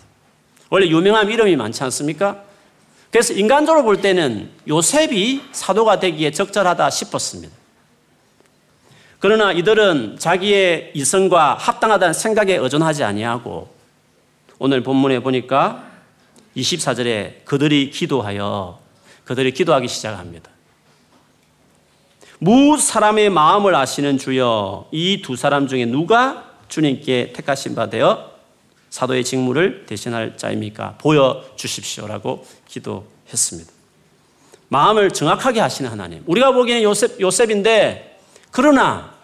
원래 0.71 0.87
유명한 0.87 1.29
이름이 1.31 1.57
많지 1.57 1.83
않습니까? 1.85 2.43
그래서 3.13 3.35
인간적으로 3.35 3.85
볼 3.85 4.01
때는 4.01 4.51
요셉이 4.67 5.43
사도가 5.53 6.01
되기에 6.01 6.31
적절하다 6.31 6.89
싶었습니다. 6.89 7.55
그러나 9.19 9.53
이들은 9.53 10.17
자기의 10.19 10.93
이성과 10.95 11.55
합당하다는 11.55 12.15
생각에 12.15 12.57
의존하지 12.57 13.05
아니하고 13.05 13.73
오늘 14.59 14.83
본문에 14.83 15.21
보니까 15.21 15.85
24절에 16.57 17.45
그들이 17.45 17.91
기도하여 17.91 18.81
그들이 19.25 19.53
기도하기 19.53 19.89
시작합니다. 19.89 20.51
무 22.39 22.77
사람의 22.79 23.29
마음을 23.31 23.75
아시는 23.75 24.19
주여 24.19 24.89
이 24.91 25.21
두 25.23 25.37
사람 25.37 25.69
중에 25.69 25.85
누가 25.85 26.51
주님께 26.69 27.35
택하신 27.35 27.75
바 27.75 27.91
되어 27.91 28.32
사도의 28.93 29.25
직무를 29.25 29.87
대신할 29.87 30.37
자입니까? 30.37 30.99
보여주십시오라고 30.99 32.47
기도했습니다. 32.69 33.73
마음을 34.69 35.11
정확하게 35.11 35.61
하시는 35.61 35.91
하나님. 35.91 36.23
우리가 36.27 36.53
보기에는 36.53 36.83
요셉, 36.83 37.19
요셉인데, 37.19 38.21
그러나 38.51 39.15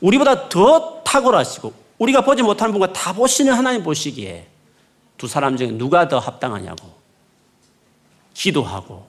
우리보다 0.00 0.48
더 0.48 1.02
탁월하시고, 1.02 1.74
우리가 1.98 2.20
보지 2.20 2.44
못하는 2.44 2.70
분과 2.70 2.92
다 2.92 3.12
보시는 3.12 3.52
하나님 3.52 3.82
보시기에 3.82 4.46
두 5.16 5.26
사람 5.26 5.56
중에 5.56 5.72
누가 5.72 6.06
더 6.06 6.20
합당하냐고. 6.20 6.88
기도하고, 8.34 9.08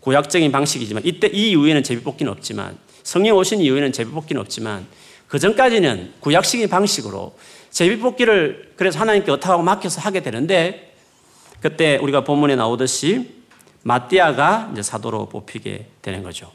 고약적인 0.00 0.50
방식이지만, 0.50 1.04
이때 1.06 1.28
이 1.28 1.50
이후에는 1.50 1.84
제비뽑기는 1.84 2.32
없지만, 2.32 2.76
성령 3.04 3.36
오신 3.36 3.60
이후에는 3.60 3.92
제비뽑기는 3.92 4.40
없지만, 4.42 4.88
그 5.28 5.38
전까지는 5.38 6.14
구약식인 6.18 6.68
방식으로 6.68 7.36
제비뽑기를 7.70 8.72
그래서 8.76 8.98
하나님께 8.98 9.30
어하고 9.32 9.62
맡겨서 9.62 10.00
하게 10.00 10.22
되는데 10.22 10.94
그때 11.60 11.96
우리가 11.98 12.24
본문에 12.24 12.56
나오듯이 12.56 13.40
마띠아가 13.82 14.70
이제 14.72 14.82
사도로 14.82 15.28
뽑히게 15.28 15.86
되는 16.02 16.22
거죠. 16.22 16.52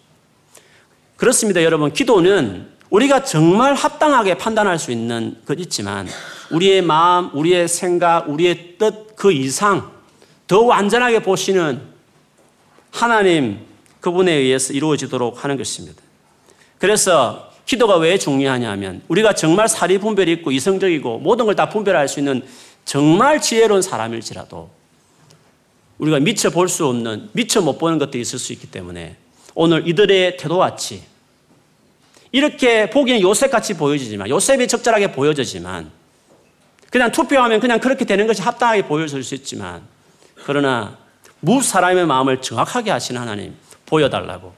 그렇습니다, 1.15 1.63
여러분. 1.63 1.93
기도는 1.93 2.69
우리가 2.89 3.23
정말 3.23 3.73
합당하게 3.73 4.37
판단할 4.37 4.77
수 4.77 4.91
있는 4.91 5.41
것 5.45 5.59
있지만 5.59 6.07
우리의 6.51 6.81
마음, 6.81 7.31
우리의 7.33 7.67
생각, 7.67 8.29
우리의 8.29 8.77
뜻 8.77 9.05
그 9.15 9.31
이상 9.31 9.91
더 10.47 10.61
완전하게 10.61 11.19
보시는 11.19 11.81
하나님 12.91 13.65
그분에 13.99 14.31
의해서 14.31 14.73
이루어지도록 14.73 15.43
하는 15.43 15.57
것입니다. 15.57 16.01
그래서 16.77 17.44
기도가 17.65 17.97
왜 17.97 18.17
중요하냐면 18.17 19.01
우리가 19.07 19.33
정말 19.33 19.67
사리 19.67 19.97
분별이 19.97 20.31
있고 20.33 20.51
이성적이고 20.51 21.19
모든 21.19 21.45
걸 21.45 21.55
다 21.55 21.69
분별할 21.69 22.07
수 22.07 22.19
있는 22.19 22.43
정말 22.85 23.41
지혜로운 23.41 23.81
사람일지라도 23.81 24.69
우리가 25.97 26.19
미처 26.19 26.49
볼 26.49 26.67
수 26.69 26.85
없는 26.87 27.29
미처 27.31 27.61
못 27.61 27.77
보는 27.77 27.97
것들이 27.97 28.21
있을 28.21 28.37
수 28.37 28.53
있기 28.53 28.67
때문에 28.67 29.15
오늘 29.55 29.87
이들의 29.87 30.37
태도같이 30.37 31.03
이렇게 32.31 32.89
보기엔 32.89 33.21
요셉같이 33.21 33.75
보여지지만 33.75 34.29
요셉이 34.29 34.67
적절하게 34.67 35.13
보여지지만 35.13 35.89
그냥 36.91 37.11
투표하면 37.11 37.59
그냥 37.61 37.79
그렇게 37.79 38.05
되는 38.05 38.27
것이 38.27 38.41
합당하게 38.41 38.83
보여질 38.83 39.23
수 39.23 39.33
있지만 39.35 39.81
그러나 40.45 40.97
무 41.39 41.61
사람의 41.63 42.05
마음을 42.05 42.41
정확하게 42.41 42.91
아시는 42.91 43.21
하나님 43.21 43.55
보여달라고 43.85 44.53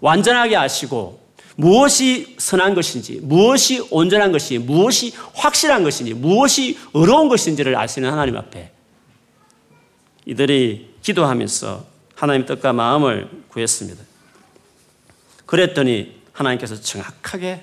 완전하게 0.00 0.56
아시고 0.56 1.26
무엇이 1.60 2.36
선한 2.38 2.76
것인지, 2.76 3.18
무엇이 3.20 3.84
온전한 3.90 4.30
것인지, 4.30 4.64
무엇이 4.64 5.12
확실한 5.34 5.82
것인지, 5.82 6.14
무엇이 6.14 6.78
어려운 6.92 7.28
것인지를 7.28 7.74
알 7.74 7.88
수 7.88 7.98
있는 7.98 8.12
하나님 8.12 8.36
앞에 8.36 8.70
이들이 10.24 10.94
기도하면서 11.02 11.84
하나님 12.14 12.46
뜻과 12.46 12.72
마음을 12.72 13.28
구했습니다. 13.48 14.00
그랬더니 15.46 16.20
하나님께서 16.32 16.80
정확하게 16.80 17.62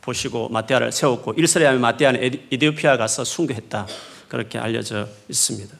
보시고 0.00 0.48
마띠아를 0.48 0.90
세웠고 0.90 1.34
일설에 1.34 1.64
하면 1.66 1.80
마띠아는 1.80 2.20
에디오피아 2.50 2.96
가서 2.96 3.22
순교했다. 3.22 3.86
그렇게 4.26 4.58
알려져 4.58 5.06
있습니다. 5.28 5.76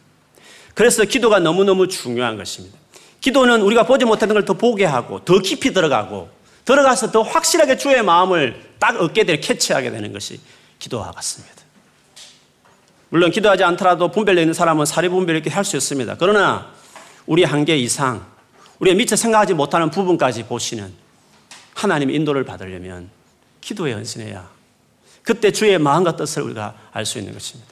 그래서 0.75 1.05
기도가 1.05 1.41
너무너무 1.41 1.89
중요한 1.89 2.37
것입니다. 2.37 2.79
기도는 3.21 3.63
우리가 3.63 3.85
보지 3.85 4.05
못하는 4.05 4.33
걸 4.33 4.45
더 4.45 4.55
보게 4.55 4.85
하고 4.85 5.25
더 5.25 5.41
깊이 5.41 5.73
들어가고 5.73 6.42
들어가서 6.64 7.11
더 7.11 7.22
확실하게 7.22 7.77
주의 7.77 8.03
마음을 8.03 8.72
딱 8.79 9.01
얻게 9.01 9.25
될 9.25 9.40
캐치하게 9.40 9.90
되는 9.90 10.12
것이 10.12 10.40
기도와 10.79 11.11
같습니다. 11.12 11.55
물론 13.09 13.31
기도하지 13.31 13.62
않더라도 13.64 14.11
분별되어 14.11 14.42
있는 14.42 14.55
사람은 14.55 14.87
사리 14.87 15.09
분별 15.09 15.37
이렇게 15.37 15.51
할 15.51 15.64
수 15.64 15.77
있습니다. 15.77 16.16
그러나 16.18 16.72
우리 17.27 17.44
한계 17.44 17.77
이상 17.77 18.25
우리가 18.79 18.96
미처 18.96 19.16
생각하지 19.16 19.55
못하는 19.55 19.90
부분까지 19.90 20.44
보시는 20.44 20.92
하나님의 21.75 22.16
인도를 22.16 22.44
받으려면 22.44 23.11
기도에 23.61 23.92
헌신해야 23.92 24.51
그때 25.22 25.53
주의 25.53 25.79
마음과 25.79 26.16
뜻을 26.16 26.42
우리가 26.42 26.75
알 26.92 27.07
수 27.07 27.18
있는 27.18 27.33
것입니다. 27.33 27.70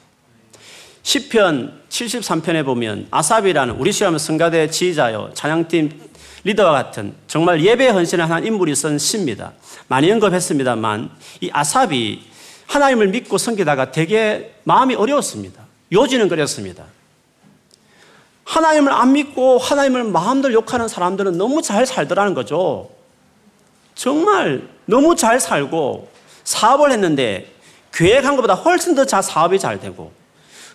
10편 1.03 1.89
73편에 1.89 2.63
보면 2.63 3.07
아삽이라는 3.09 3.75
우리 3.75 3.91
시험 3.91 4.17
성가대 4.17 4.69
지휘자요 4.69 5.31
찬양팀 5.33 6.10
리더와 6.43 6.71
같은 6.71 7.13
정말 7.27 7.63
예배 7.63 7.89
헌신을 7.89 8.29
한 8.29 8.45
인물이 8.45 8.75
쓴 8.75 8.97
시입니다. 8.97 9.53
많이 9.87 10.11
언급했습니다만 10.11 11.11
이 11.41 11.49
아삽이 11.53 12.23
하나님을 12.67 13.09
믿고 13.09 13.37
섬기다가 13.37 13.91
되게 13.91 14.55
마음이 14.63 14.95
어려웠습니다. 14.95 15.63
요지는 15.91 16.29
그랬습니다. 16.29 16.85
하나님을 18.45 18.91
안 18.91 19.13
믿고 19.13 19.57
하나님을 19.57 20.05
마음대로 20.05 20.53
욕하는 20.53 20.87
사람들은 20.87 21.37
너무 21.37 21.61
잘 21.61 21.85
살더라는 21.85 22.33
거죠. 22.33 22.89
정말 23.93 24.67
너무 24.85 25.15
잘 25.15 25.39
살고 25.39 26.09
사업을 26.43 26.91
했는데 26.91 27.53
계획한 27.93 28.35
것보다 28.35 28.55
훨씬 28.55 28.95
더잘 28.95 29.21
사업이 29.21 29.59
잘 29.59 29.79
되고 29.79 30.11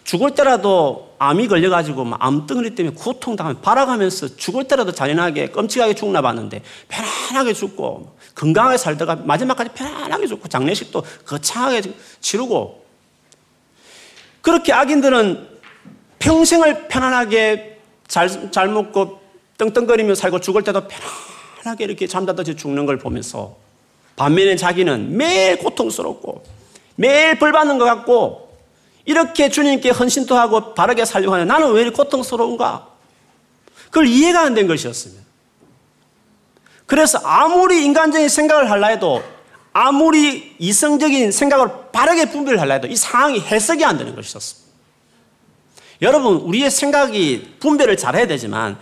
죽을 0.06 0.36
때라도 0.36 1.16
암이 1.18 1.48
걸려가지고 1.48 2.06
암덩어리 2.20 2.76
때문에 2.76 2.94
고통당하면 2.94 3.60
발아가면서 3.60 4.36
죽을 4.36 4.62
때라도 4.62 4.92
잔인하게 4.92 5.48
끔찍하게 5.48 5.96
죽나 5.96 6.22
봤는데 6.22 6.62
편안하게 6.86 7.52
죽고 7.52 8.16
건강하게 8.36 8.78
살다가 8.78 9.16
마지막까지 9.16 9.70
편안하게 9.74 10.28
죽고 10.28 10.46
장례식도 10.48 11.02
거창하게 11.26 11.82
치르고 12.20 12.84
그렇게 14.42 14.72
악인들은 14.72 15.48
평생을 16.20 16.86
편안하게 16.86 17.80
잘, 18.06 18.52
잘 18.52 18.68
먹고 18.68 19.18
떵떵거리며 19.58 20.14
살고 20.14 20.38
죽을 20.38 20.62
때도 20.62 20.82
편안하게 20.86 21.84
이렇게 21.84 22.06
잠자듯이 22.06 22.54
죽는 22.54 22.86
걸 22.86 22.96
보면서 22.96 23.56
반면에 24.14 24.54
자기는 24.54 25.16
매일 25.16 25.58
고통스럽고 25.58 26.44
매일 26.94 27.40
벌 27.40 27.50
받는 27.50 27.78
것 27.78 27.84
같고 27.86 28.45
이렇게 29.06 29.48
주님께 29.48 29.90
헌신도 29.90 30.36
하고 30.36 30.74
바르게 30.74 31.04
살려고 31.04 31.34
하는 31.34 31.46
나는 31.46 31.72
왜 31.72 31.82
이렇게 31.82 31.96
고통스러운가? 31.96 32.88
그걸 33.86 34.06
이해가 34.06 34.42
안 34.42 34.54
된 34.54 34.66
것이었습니다. 34.66 35.22
그래서 36.86 37.18
아무리 37.24 37.84
인간적인 37.84 38.28
생각을 38.28 38.70
하려 38.70 38.88
해도 38.88 39.22
아무리 39.72 40.54
이성적인 40.58 41.32
생각을 41.32 41.68
바르게 41.92 42.26
분별을 42.30 42.60
하려 42.60 42.74
해도 42.74 42.86
이 42.88 42.96
상황이 42.96 43.40
해석이 43.40 43.84
안 43.84 43.96
되는 43.98 44.14
것이었습니다. 44.14 44.66
여러분, 46.02 46.36
우리의 46.36 46.70
생각이 46.70 47.56
분별을 47.60 47.96
잘해야 47.96 48.26
되지만 48.26 48.78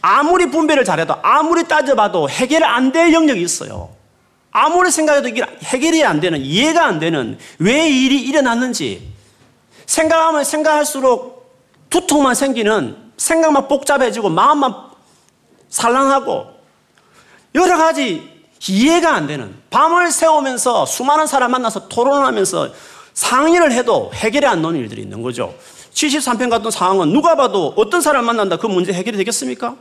아무리 0.00 0.50
분별을 0.50 0.84
잘해도 0.84 1.16
아무리 1.22 1.64
따져봐도 1.64 2.30
해결 2.30 2.62
안 2.64 2.92
될 2.92 3.12
영역이 3.12 3.40
있어요. 3.42 3.90
아무리 4.50 4.90
생각해도 4.90 5.28
해결이 5.64 6.04
안 6.04 6.20
되는, 6.20 6.40
이해가 6.40 6.84
안 6.86 6.98
되는 6.98 7.38
왜 7.58 7.88
일이 7.88 8.20
일어났는지 8.22 9.07
생각하면 9.88 10.44
생각할수록 10.44 11.50
두통만 11.88 12.34
생기는 12.34 12.94
생각만 13.16 13.68
복잡해지고 13.68 14.28
마음만 14.28 14.74
살랑하고 15.70 16.46
여러 17.54 17.76
가지 17.78 18.38
이해가 18.68 19.14
안 19.14 19.26
되는 19.26 19.54
밤을 19.70 20.10
새우면서 20.10 20.84
수많은 20.84 21.26
사람 21.26 21.52
만나서 21.52 21.88
토론하면서 21.88 22.68
상의를 23.14 23.72
해도 23.72 24.10
해결이 24.14 24.46
안 24.46 24.60
되는 24.60 24.76
일들이 24.76 25.02
있는 25.02 25.22
거죠. 25.22 25.54
73편 25.94 26.50
같은 26.50 26.70
상황은 26.70 27.12
누가 27.12 27.34
봐도 27.34 27.72
어떤 27.76 28.00
사람 28.00 28.26
만난다 28.26 28.58
그 28.58 28.66
문제 28.66 28.92
해결이 28.92 29.16
되겠습니까? 29.16 29.74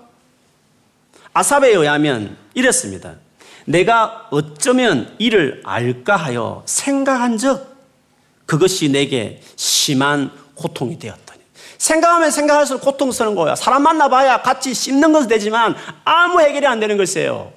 아삽에 1.34 1.68
의하면 1.68 2.38
이랬습니다. 2.54 3.16
내가 3.66 4.28
어쩌면 4.32 5.14
이를 5.20 5.62
알까 5.66 6.16
하여 6.16 6.64
생각한 6.66 7.38
적 7.38 7.77
그것이 8.48 8.90
내게 8.90 9.42
심한 9.56 10.32
고통이 10.56 10.98
되었더니. 10.98 11.40
생각하면 11.78 12.32
생각할수록 12.32 12.82
고통스러운 12.82 13.36
거야. 13.36 13.54
사람 13.56 13.84
만나봐야 13.84 14.42
같이 14.42 14.74
씹는 14.74 15.14
것은 15.14 15.28
되지만 15.28 15.76
아무 16.04 16.42
해결이 16.42 16.66
안 16.66 16.80
되는 16.80 16.98
것이에요. 16.98 17.54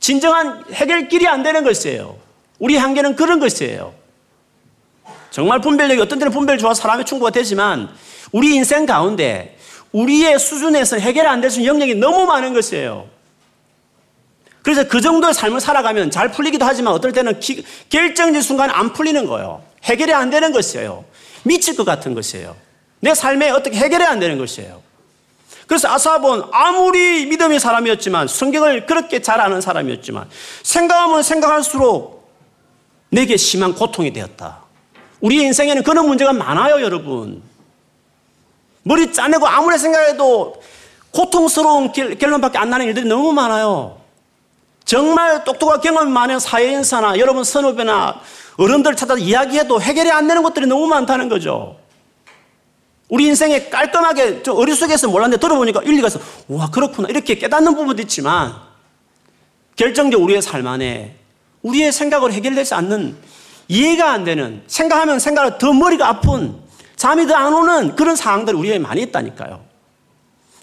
진정한 0.00 0.64
해결길이 0.72 1.26
안 1.28 1.42
되는 1.42 1.62
것이에요. 1.62 2.16
우리 2.58 2.76
한계는 2.78 3.16
그런 3.16 3.38
것이에요. 3.38 3.92
정말 5.30 5.60
분별력이 5.60 6.00
어떤 6.00 6.18
때는 6.18 6.32
분별 6.32 6.56
좋아 6.56 6.72
사람의 6.72 7.04
충고가 7.04 7.30
되지만 7.30 7.90
우리 8.32 8.54
인생 8.54 8.86
가운데 8.86 9.58
우리의 9.92 10.38
수준에서 10.38 10.98
해결 10.98 11.26
안 11.26 11.40
될 11.40 11.50
수 11.50 11.60
있는 11.60 11.74
영역이 11.74 11.96
너무 11.96 12.24
많은 12.26 12.54
것이에요. 12.54 13.06
그래서 14.62 14.86
그 14.86 15.00
정도의 15.00 15.34
삶을 15.34 15.60
살아가면 15.60 16.10
잘 16.10 16.30
풀리기도 16.30 16.64
하지만 16.64 16.92
어떨 16.92 17.12
때는 17.12 17.40
기, 17.40 17.64
결정적 17.88 18.42
순간 18.42 18.70
안 18.70 18.92
풀리는 18.92 19.26
거예요. 19.26 19.62
해결이 19.84 20.12
안 20.12 20.30
되는 20.30 20.52
것이에요. 20.52 21.04
미칠 21.44 21.76
것 21.76 21.84
같은 21.84 22.14
것이에요. 22.14 22.56
내 23.00 23.14
삶에 23.14 23.50
어떻게 23.50 23.76
해결이 23.76 24.04
안 24.04 24.18
되는 24.18 24.38
것이에요. 24.38 24.82
그래서 25.66 25.88
아사본 25.88 26.48
아무리 26.50 27.26
믿음의 27.26 27.60
사람이었지만 27.60 28.26
성경을 28.26 28.86
그렇게 28.86 29.20
잘 29.20 29.40
아는 29.40 29.60
사람이었지만 29.60 30.28
생각하면 30.62 31.22
생각할수록 31.22 32.32
내게 33.10 33.36
심한 33.36 33.74
고통이 33.74 34.12
되었다. 34.12 34.60
우리 35.20 35.36
인생에는 35.42 35.82
그런 35.82 36.06
문제가 36.06 36.32
많아요, 36.32 36.80
여러분. 36.82 37.42
머리 38.82 39.12
짜내고 39.12 39.46
아무리 39.46 39.78
생각해도 39.78 40.62
고통스러운 41.10 41.92
결론밖에 41.92 42.58
안 42.58 42.70
나는 42.70 42.86
일들이 42.86 43.06
너무 43.06 43.32
많아요. 43.32 43.98
정말 44.88 45.44
똑똑한 45.44 45.82
경험이 45.82 46.10
많은 46.10 46.40
사회인사나 46.40 47.18
여러분 47.18 47.44
선후배나 47.44 48.22
어른들 48.56 48.96
찾아서 48.96 49.20
이야기해도 49.20 49.82
해결이 49.82 50.10
안 50.10 50.26
되는 50.26 50.42
것들이 50.42 50.66
너무 50.66 50.86
많다는 50.86 51.28
거죠. 51.28 51.76
우리 53.10 53.26
인생에 53.26 53.68
깔끔하게 53.68 54.42
저 54.42 54.54
어리석에서 54.54 55.08
몰랐는데 55.08 55.40
들어보니까 55.40 55.82
일리가 55.82 56.06
있어. 56.08 56.18
와, 56.48 56.70
그렇구나. 56.70 57.08
이렇게 57.10 57.34
깨닫는 57.34 57.74
부분도 57.74 58.00
있지만 58.04 58.54
결정적 59.76 60.22
우리의 60.22 60.40
삶 60.40 60.66
안에 60.66 61.16
우리의 61.60 61.92
생각으로 61.92 62.32
해결되지 62.32 62.72
않는 62.72 63.14
이해가 63.68 64.10
안 64.10 64.24
되는 64.24 64.62
생각하면 64.68 65.18
생각을 65.18 65.58
더 65.58 65.74
머리가 65.74 66.08
아픈 66.08 66.56
잠이 66.96 67.26
더 67.26 67.34
안 67.34 67.52
오는 67.52 67.94
그런 67.94 68.16
상황들이 68.16 68.56
우리에 68.56 68.78
많이 68.78 69.02
있다니까요. 69.02 69.62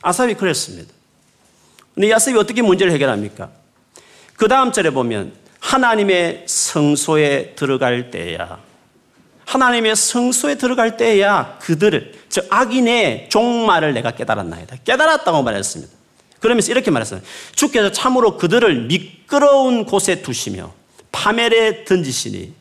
아삽이 0.02 0.34
그랬습니다. 0.34 0.92
근데 1.94 2.10
야삽이 2.10 2.36
어떻게 2.40 2.64
문제를 2.64 2.92
해결합니까? 2.92 3.65
그 4.36 4.48
다음 4.48 4.72
절에 4.72 4.90
보면 4.90 5.34
하나님의 5.60 6.44
성소에 6.48 7.54
들어갈 7.56 8.12
때야 8.12 8.60
하나님의 9.46 9.96
성소에 9.96 10.56
들어갈 10.56 10.98
때야 10.98 11.58
그들을 11.62 12.14
즉 12.30 12.48
악인의 12.50 13.30
종말을 13.30 13.94
내가 13.94 14.12
깨달았나이다. 14.12 14.78
깨달았다고 14.84 15.44
말했습니다. 15.44 15.94
그러면서 16.40 16.72
이렇게 16.72 16.92
말했어요. 16.92 17.22
주께서 17.56 17.92
참으로 17.92 18.38
그들을 18.38 18.88
미끄러운 18.88 19.86
곳에 19.86 20.22
두시며 20.22 20.74
파멸에 21.12 21.86
던지시니 21.86 22.54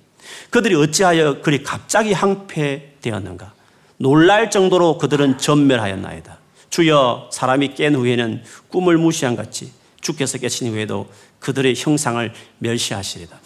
그들이 0.50 0.74
어찌하여 0.76 1.42
그리 1.42 1.62
갑자기 1.62 2.12
항폐되었는가? 2.12 3.52
놀랄 3.96 4.50
정도로 4.50 4.98
그들은 4.98 5.38
전멸하였나이다. 5.38 6.38
주여 6.70 7.30
사람이 7.32 7.74
깬 7.74 7.94
후에는 7.94 8.42
꿈을 8.68 8.98
무시한 8.98 9.36
같이 9.36 9.72
주께서 10.04 10.38
계신 10.38 10.72
후에도 10.72 11.08
그들의 11.40 11.74
형상을 11.76 12.32
멸시하시리다. 12.58 13.40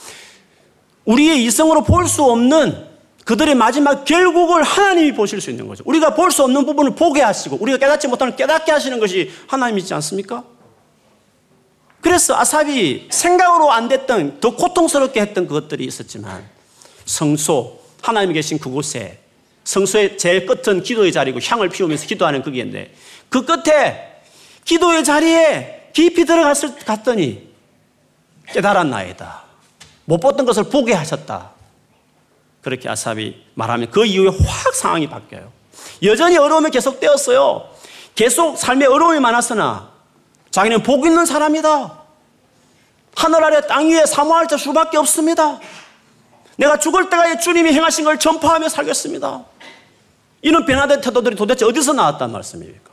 우리의 1.07 1.43
이성으로 1.45 1.85
볼 1.85 2.07
수 2.07 2.23
없는 2.25 2.87
그들의 3.25 3.55
마지막 3.55 4.05
결국을 4.05 4.63
하나님이 4.63 5.13
보실 5.13 5.41
수 5.41 5.51
있는 5.51 5.69
거죠. 5.69 5.83
우리가 5.87 6.15
볼 6.15 6.31
수 6.31 6.43
없는 6.45 6.67
부분을 6.67 6.95
보게 6.95 7.23
하시고 7.23 7.59
우리가 7.61 7.79
깨닫지 7.79 8.09
못하는 8.09 8.37
깨닫게 8.37 8.73
하시는 8.73 8.99
것이 8.99 9.31
하나님이지 9.47 9.95
않습니까? 9.95 10.45
그래서 12.01 12.37
아삽이 12.37 13.09
생각으로 13.11 13.71
안 13.73 13.89
됐던 13.89 14.41
더 14.41 14.55
고통스럽게 14.57 15.21
했던 15.21 15.47
그것들이 15.47 15.85
있었지만 15.85 16.49
성소 17.05 17.81
하나님이 18.03 18.35
계신 18.35 18.59
그곳에 18.59 19.21
성소의 19.65 20.17
제일 20.17 20.47
끝은 20.47 20.83
기도의 20.83 21.13
자리고 21.13 21.41
향을 21.43 21.69
피우면서 21.69 22.07
기도하는 22.07 22.43
거기인데 22.43 22.95
그 23.29 23.45
끝에 23.45 24.23
기도의 24.65 25.05
자리에 25.05 25.78
깊이 25.99 26.25
들어갔을 26.25 26.77
갔더니 26.77 27.49
깨달았나이다. 28.53 29.43
못 30.05 30.21
봤던 30.21 30.47
것을 30.47 30.63
보게 30.63 30.93
하셨다. 30.93 31.51
그렇게 32.63 32.89
아삽이 32.89 33.45
말하면 33.55 33.91
그 33.91 34.07
이후에 34.07 34.29
확 34.29 34.75
상황이 34.77 35.09
바뀌어요. 35.09 35.51
여전히 36.05 36.39
어려움이 36.39 36.71
계속되었어요. 36.71 37.69
계속 38.15 38.57
삶에 38.57 38.87
어려움이 38.87 39.19
많았으나 39.19 39.91
자기는 40.53 40.85
복 40.85 41.05
있는 41.05 41.27
사람이다. 41.27 41.99
하늘 43.17 43.43
아래 43.43 43.67
땅 43.67 43.89
위에 43.89 44.07
사모할 44.07 44.47
자 44.47 44.57
수밖에 44.57 44.99
없습니다. 44.99 45.59
내가 46.55 46.79
죽을 46.79 47.11
때까지 47.11 47.43
주님이 47.43 47.73
행하신 47.73 48.05
걸 48.05 48.21
전파하며 48.21 48.69
살겠습니다. 48.69 49.45
이는 50.43 50.65
변화된 50.65 51.01
태도들이 51.01 51.35
도대체 51.35 51.65
어디서 51.65 51.93
나왔단 51.93 52.31
말씀입니까? 52.31 52.93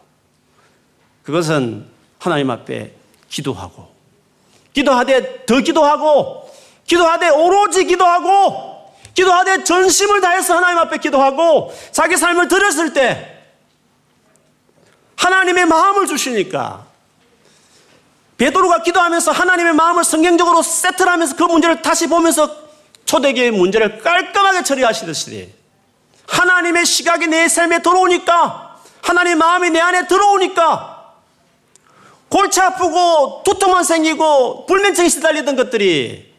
그것은 1.21 1.93
하나님 2.19 2.49
앞에 2.49 2.93
기도하고, 3.29 3.93
기도하되 4.73 5.45
더 5.45 5.59
기도하고, 5.59 6.49
기도하되 6.85 7.29
오로지 7.29 7.85
기도하고, 7.85 8.93
기도하되 9.13 9.63
전심을 9.63 10.21
다해서 10.21 10.55
하나님 10.55 10.79
앞에 10.79 10.97
기도하고, 10.97 11.73
자기 11.91 12.17
삶을 12.17 12.47
들었을 12.47 12.93
때, 12.93 13.43
하나님의 15.17 15.65
마음을 15.65 16.07
주시니까, 16.07 16.85
베드로가 18.37 18.83
기도하면서 18.83 19.31
하나님의 19.31 19.73
마음을 19.73 20.03
성경적으로 20.03 20.61
세트를 20.61 21.11
하면서 21.11 21.35
그 21.35 21.43
문제를 21.43 21.81
다시 21.81 22.07
보면서 22.07 22.65
초대교회의 23.05 23.51
문제를 23.51 23.99
깔끔하게 23.99 24.63
처리하시듯이 24.63 25.53
하나님의 26.27 26.85
시각이 26.85 27.27
내 27.27 27.47
삶에 27.47 27.81
들어오니까 27.81 28.77
하나님의 29.01 29.35
마음이 29.35 29.69
내 29.69 29.79
안에 29.79 30.07
들어오니까 30.07 30.94
골치 32.35 32.59
아프고 32.59 33.43
두통만 33.45 33.85
생기고 33.85 34.65
불면증이 34.65 35.07
시달리던 35.07 35.55
것들이 35.55 36.33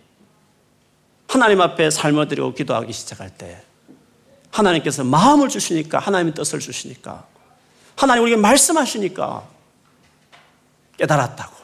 하나님 1.27 1.63
앞에 1.63 1.89
드리고 2.29 2.53
기도하기 2.53 2.93
시작할 2.93 3.31
때 3.31 3.63
하나님께서 4.51 5.05
마음을 5.05 5.49
주시니까 5.49 5.99
하나님의 5.99 6.35
뜻을 6.35 6.59
주시니까 6.59 7.27
하나님 7.97 8.25
우리에게 8.25 8.39
말씀하시니까 8.43 9.49
깨달았다고 10.99 11.57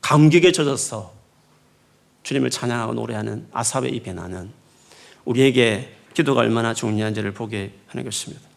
감격에 0.00 0.52
젖어서 0.52 1.12
주님을 2.22 2.50
찬양하고 2.50 2.94
노래하는 2.94 3.48
아삽의 3.50 3.90
이 3.96 4.00
변화는 4.00 4.52
우리에게 5.24 5.92
기도가 6.14 6.42
얼마나 6.42 6.72
중요한지를 6.72 7.34
보게 7.34 7.72
하는 7.88 8.04
것입니다. 8.04 8.51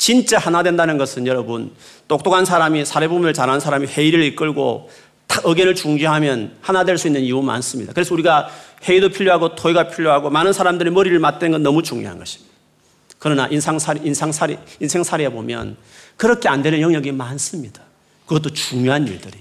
진짜 0.00 0.38
하나 0.38 0.62
된다는 0.62 0.96
것은 0.96 1.26
여러분 1.26 1.72
똑똑한 2.08 2.46
사람이 2.46 2.86
사례부문을 2.86 3.34
잘하는 3.34 3.60
사람이 3.60 3.86
회의를 3.86 4.22
이끌고 4.24 4.88
의견을 5.44 5.74
중재하면 5.74 6.56
하나 6.62 6.84
될 6.84 6.96
수 6.96 7.06
있는 7.06 7.20
이유 7.20 7.42
많습니다. 7.42 7.92
그래서 7.92 8.14
우리가 8.14 8.48
회의도 8.82 9.10
필요하고 9.10 9.56
토의가 9.56 9.88
필요하고 9.88 10.30
많은 10.30 10.54
사람들이 10.54 10.88
머리를 10.88 11.18
맞대는 11.18 11.52
건 11.52 11.62
너무 11.62 11.82
중요한 11.82 12.18
것입니다. 12.18 12.50
그러나 13.18 13.46
인상살이, 13.48 14.00
인상살이, 14.02 14.56
인생살이에 14.80 15.28
보면 15.28 15.76
그렇게 16.16 16.48
안 16.48 16.62
되는 16.62 16.80
영역이 16.80 17.12
많습니다. 17.12 17.82
그것도 18.24 18.54
중요한 18.54 19.06
일들이. 19.06 19.36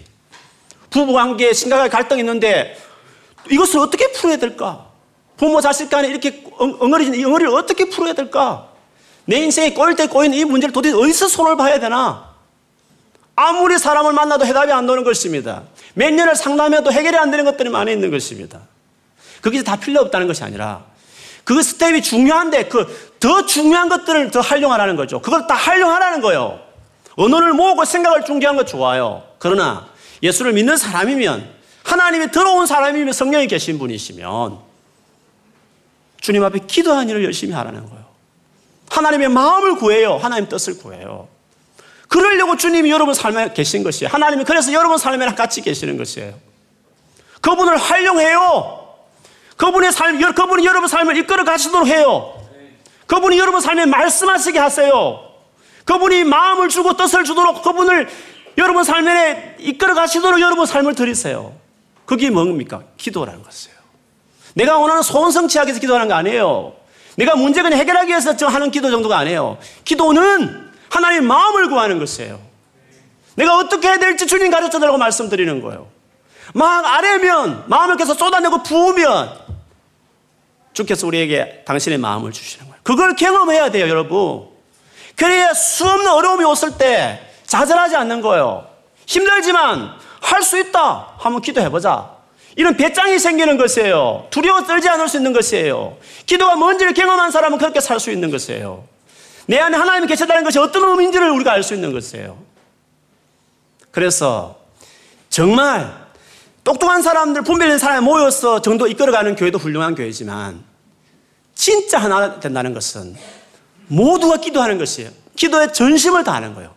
부부관계에 0.90 1.54
심각하게 1.54 1.90
갈등이 1.90 2.20
있는데 2.20 2.76
이것을 3.50 3.80
어떻게 3.80 4.12
풀어야 4.12 4.36
될까? 4.36 4.90
부모 5.38 5.62
자식 5.62 5.90
간에 5.90 6.10
이렇게 6.10 6.44
엉어리진 6.58 7.16
이 7.16 7.24
엉어리를 7.24 7.50
어떻게 7.54 7.88
풀어야 7.88 8.12
될까? 8.12 8.69
내 9.30 9.38
인생에 9.38 9.74
꼬일 9.74 9.96
때 9.96 10.08
꼬이는 10.08 10.38
이 10.38 10.44
문제를 10.44 10.74
도대체 10.74 10.96
어디서 10.96 11.28
손을 11.28 11.56
봐야 11.56 11.80
되나? 11.80 12.30
아무리 13.36 13.78
사람을 13.78 14.12
만나도 14.12 14.46
해답이 14.46 14.72
안 14.72 14.86
나오는 14.86 15.04
것입니다. 15.04 15.64
몇 15.94 16.12
년을 16.12 16.36
상담해도 16.36 16.92
해결이 16.92 17.16
안 17.16 17.32
되는 17.32 17.46
것들이 17.46 17.70
많이 17.70 17.92
있는 17.92 18.12
것입니다. 18.12 18.60
그게 19.42 19.64
다 19.64 19.76
필요 19.76 20.02
없다는 20.02 20.28
것이 20.28 20.44
아니라 20.44 20.84
그 21.44 21.62
스텝이 21.62 22.02
중요한데 22.02 22.66
그 22.66 23.10
더 23.20 23.46
중요한 23.46 23.90
것들을 23.90 24.32
더 24.32 24.40
활용하라는 24.40 24.96
거죠. 24.96 25.22
그걸 25.22 25.46
다 25.46 25.54
활용하라는 25.54 26.22
거예요. 26.22 26.60
언어를 27.16 27.54
모으고 27.54 27.84
생각을 27.84 28.24
중재한 28.24 28.56
거 28.56 28.64
좋아요. 28.64 29.24
그러나 29.40 29.88
예수를 30.24 30.54
믿는 30.54 30.78
사람이면 30.78 31.50
하나님이 31.84 32.32
들어온 32.32 32.66
사람이면 32.66 33.14
성령이 33.14 33.48
계신 33.48 33.78
분이시면 33.78 34.58
주님 36.22 36.44
앞에 36.44 36.60
기도하는 36.60 37.10
일을 37.10 37.26
열심히 37.26 37.54
하라는 37.54 37.86
거예요. 37.90 37.99
하나님의 38.90 39.30
마음을 39.30 39.76
구해요. 39.76 40.18
하나님 40.18 40.50
뜻을 40.50 40.78
구해요. 40.78 41.28
그러려고 42.08 42.58
주님이 42.58 42.90
여러분 42.90 43.14
삶에 43.14 43.54
계신 43.54 43.84
것이에요. 43.84 44.12
하나님이 44.12 44.44
그래서 44.44 44.74
여러분 44.74 44.98
삶에 44.98 45.26
같이 45.36 45.62
계시는 45.62 45.98
것이에요. 45.98 46.34
그분을 47.42 47.78
활용해요. 47.78 48.88
그분의 49.56 49.92
삶, 49.92 50.20
그분이 50.34 50.66
여러분 50.66 50.88
삶을 50.88 51.18
이끌어 51.18 51.44
가시도록 51.44 51.88
해요. 51.88 52.34
그분이 53.06 53.38
여러분 53.38 53.62
삶에 53.62 53.86
말씀하시게 53.86 54.58
하세요. 54.58 55.20
그분이 55.86 56.24
마음을 56.24 56.70
주고 56.70 56.96
뜻을 56.96 57.24
주도록 57.24 57.62
그분을 57.64 58.10
여러분 58.58 58.84
삶에 58.84 59.58
이끌어 59.60 59.94
가시도록 59.94 60.40
여러분 60.42 60.66
삶을 60.66 60.96
드리세요. 60.96 61.54
그게 62.06 62.30
뭡니까? 62.30 62.84
기도라는 62.98 63.44
것이에요. 63.44 63.78
내가 64.54 64.78
원하는 64.78 65.02
소원 65.02 65.32
성취하기 65.32 65.70
위해서 65.70 65.80
기도하는 65.80 66.08
거 66.08 66.16
아니에요. 66.16 66.74
내가 67.20 67.36
문제를 67.36 67.74
해결하기 67.74 68.08
위해서 68.10 68.34
하는 68.48 68.72
기도 68.72 68.90
정도가 68.90 69.18
아니에요. 69.18 69.58
기도는 69.84 70.72
하나님의 70.90 71.28
마음을 71.28 71.68
구하는 71.68 72.00
것이에요. 72.00 72.40
내가 73.36 73.58
어떻게 73.58 73.90
해야 73.90 73.98
될지 73.98 74.26
주님 74.26 74.50
가르쳐 74.50 74.80
달라고 74.80 74.98
말씀드리는 74.98 75.62
거예요. 75.62 75.88
막 76.54 76.86
아래면 76.86 77.66
마음을 77.68 77.98
계속 77.98 78.14
쏟아내고 78.18 78.64
부으면 78.64 79.38
주께서 80.72 81.08
우리에게 81.08 81.64
당신의 81.66 81.98
마음을 81.98 82.32
주시는 82.32 82.68
거예요. 82.68 82.80
그걸 82.84 83.16
경험해야 83.18 83.70
돼요, 83.70 83.90
여러분. 83.90 84.48
그래야 85.18 85.54
수없는 85.54 86.10
어려움이 86.10 86.46
왔을 86.46 86.78
때 86.78 87.22
좌절하지 87.46 87.98
않는 87.98 88.22
거예요. 88.22 88.66
힘들지만 89.06 89.92
할 90.22 90.42
수 90.42 90.58
있다 90.58 91.16
한번 91.18 91.42
기도해보자. 91.42 92.19
이런 92.60 92.76
배짱이 92.76 93.20
생기는 93.20 93.56
것이에요. 93.56 94.28
두려워 94.32 94.66
떨지 94.66 94.90
않을 94.90 95.08
수 95.08 95.16
있는 95.16 95.32
것이에요. 95.32 95.98
기도가 96.26 96.58
뭔지를 96.58 96.94
경험한 96.94 97.32
사람은 97.32 97.58
그렇게 97.58 97.80
살 97.80 98.02
수 98.02 98.12
있는 98.12 98.30
것이에요. 98.32 98.84
내 99.46 99.58
안에 99.60 99.78
하나님이 99.78 100.08
계시다는 100.08 100.44
것이 100.44 100.60
어떤 100.60 100.84
의미인지를 100.84 101.30
우리가 101.30 101.54
알 101.54 101.64
수 101.64 101.74
있는 101.74 101.94
것이에요. 101.94 102.38
그래서 103.92 104.60
정말 105.30 105.90
똑똑한 106.66 107.02
사람들, 107.02 107.44
분별된 107.44 107.78
사람이 107.78 108.06
모여서 108.06 108.62
정도 108.62 108.88
이끌어가는 108.88 109.38
교회도 109.38 109.58
훌륭한 109.58 109.96
교회지만 109.96 110.62
진짜 111.56 111.98
하나 111.98 112.42
된다는 112.42 112.74
것은 112.74 113.16
모두가 113.88 114.36
기도하는 114.36 114.78
것이에요. 114.78 115.12
기도에 115.38 115.72
전심을 115.72 116.26
다하는 116.26 116.56
거예요. 116.56 116.76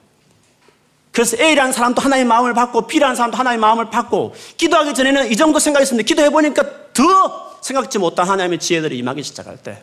그래서 1.13 1.37
A라는 1.37 1.73
사람도 1.73 2.01
하나님의 2.01 2.27
마음을 2.27 2.55
받고 2.55 2.87
B라는 2.87 3.15
사람도 3.15 3.37
하나님의 3.37 3.61
마음을 3.61 3.91
받고 3.91 4.35
기도하기 4.57 4.95
전에는 4.95 5.31
이 5.31 5.37
정도 5.37 5.59
생각했었는데 5.59 6.05
기도해 6.05 6.31
보니까 6.31 6.65
더 6.95 7.59
생각지 7.61 7.99
못한 7.99 8.29
하나님의 8.29 8.59
지혜들이 8.59 8.99
임하기 8.99 9.23
시작할 9.23 9.59
때 9.59 9.83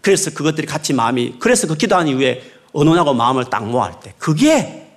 그래서 0.00 0.30
그것들이 0.32 0.66
같이 0.66 0.92
마음이 0.92 1.36
그래서 1.38 1.68
그 1.68 1.76
기도한 1.76 2.08
이후에 2.08 2.42
언론하고 2.72 3.14
마음을 3.14 3.44
딱 3.44 3.64
모할 3.64 3.98
때 4.00 4.14
그게 4.18 4.88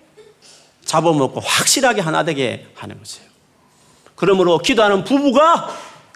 잡아먹고 0.86 1.40
확실하게 1.40 2.02
하나 2.02 2.24
되게 2.24 2.68
하는 2.76 2.98
것이에요. 2.98 3.28
그러므로 4.16 4.58
기도하는 4.58 5.04
부부가 5.04 5.70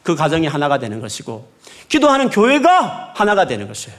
그 0.03 0.15
가정이 0.15 0.47
하나가 0.47 0.79
되는 0.79 0.99
것이고 0.99 1.51
기도하는 1.89 2.29
교회가 2.29 3.13
하나가 3.15 3.45
되는 3.45 3.67
것이에요. 3.67 3.97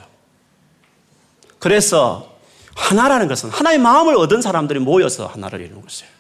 그래서 1.59 2.38
하나라는 2.79 3.29
것은 3.29 3.51
하나의 3.51 3.79
마음을 3.79 4.17
얻은 4.17 4.41
사람들이 4.41 4.79
모여서 4.79 5.27
하나를 5.27 5.61
이루는 5.61 5.83
것이에요. 5.83 6.11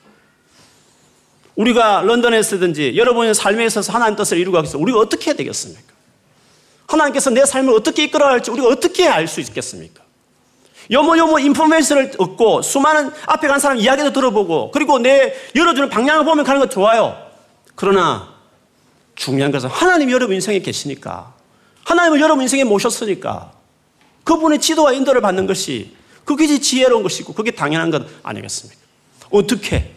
우리가 1.56 2.02
런던에 2.02 2.42
서든지 2.42 2.96
여러분의 2.96 3.34
삶에 3.34 3.64
있어서 3.66 3.92
하나님 3.92 4.16
뜻을 4.16 4.38
이루고 4.38 4.56
하기 4.58 4.66
위해서 4.66 4.78
우리가 4.78 4.98
어떻게 4.98 5.30
해야 5.30 5.36
되겠습니까? 5.36 5.94
하나님께서 6.86 7.30
내 7.30 7.44
삶을 7.44 7.74
어떻게 7.74 8.04
이끌어야 8.04 8.30
할지 8.30 8.50
우리가 8.50 8.68
어떻게 8.68 9.08
알 9.08 9.26
수 9.26 9.40
있겠습니까? 9.40 10.02
요모요모 10.90 11.38
인포메이션을 11.38 12.12
얻고 12.18 12.62
수많은 12.62 13.12
앞에 13.26 13.46
간 13.46 13.60
사람 13.60 13.78
이야기도 13.78 14.12
들어보고 14.12 14.70
그리고 14.70 14.98
내 14.98 15.34
열어주는 15.54 15.88
방향을 15.90 16.24
보면 16.24 16.44
가는 16.44 16.60
것 16.60 16.70
좋아요. 16.70 17.16
그러나 17.74 18.34
중요한 19.14 19.52
것은 19.52 19.68
하나님이 19.68 20.12
여러분 20.12 20.34
인생에 20.34 20.60
계시니까 20.60 21.34
하나님을 21.84 22.20
여러분 22.20 22.42
인생에 22.42 22.64
모셨으니까 22.64 23.52
그분의 24.24 24.60
지도와 24.60 24.92
인도를 24.92 25.20
받는 25.20 25.46
것이 25.46 25.97
그게 26.28 26.60
지혜로운 26.60 27.02
것이고 27.02 27.32
그게 27.32 27.50
당연한 27.50 27.90
것 27.90 28.06
아니겠습니까? 28.22 28.78
어떻게? 29.30 29.94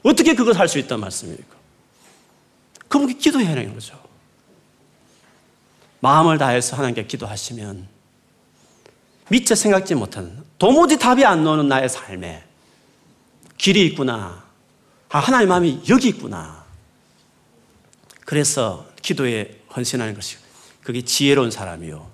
어떻게 0.00 0.36
그걸 0.36 0.54
할 0.54 0.68
수 0.68 0.78
있단 0.78 1.00
말씀입니까? 1.00 1.56
그분께 2.86 3.14
기도해야 3.14 3.50
하는 3.50 3.74
거죠. 3.74 4.00
마음을 5.98 6.38
다해서 6.38 6.76
하나님께 6.76 7.08
기도하시면 7.08 7.88
미처 9.28 9.56
생각지 9.56 9.96
못하는 9.96 10.40
도무지 10.56 10.96
답이 10.96 11.24
안 11.24 11.42
나오는 11.42 11.66
나의 11.66 11.88
삶에 11.88 12.44
길이 13.58 13.86
있구나. 13.86 14.44
아, 15.08 15.18
하나님 15.18 15.48
마음이 15.48 15.82
여기 15.88 16.08
있구나. 16.10 16.64
그래서 18.24 18.86
기도에 19.02 19.62
헌신하는 19.74 20.14
것이 20.14 20.36
그게 20.84 21.02
지혜로운 21.02 21.50
사람이요. 21.50 22.08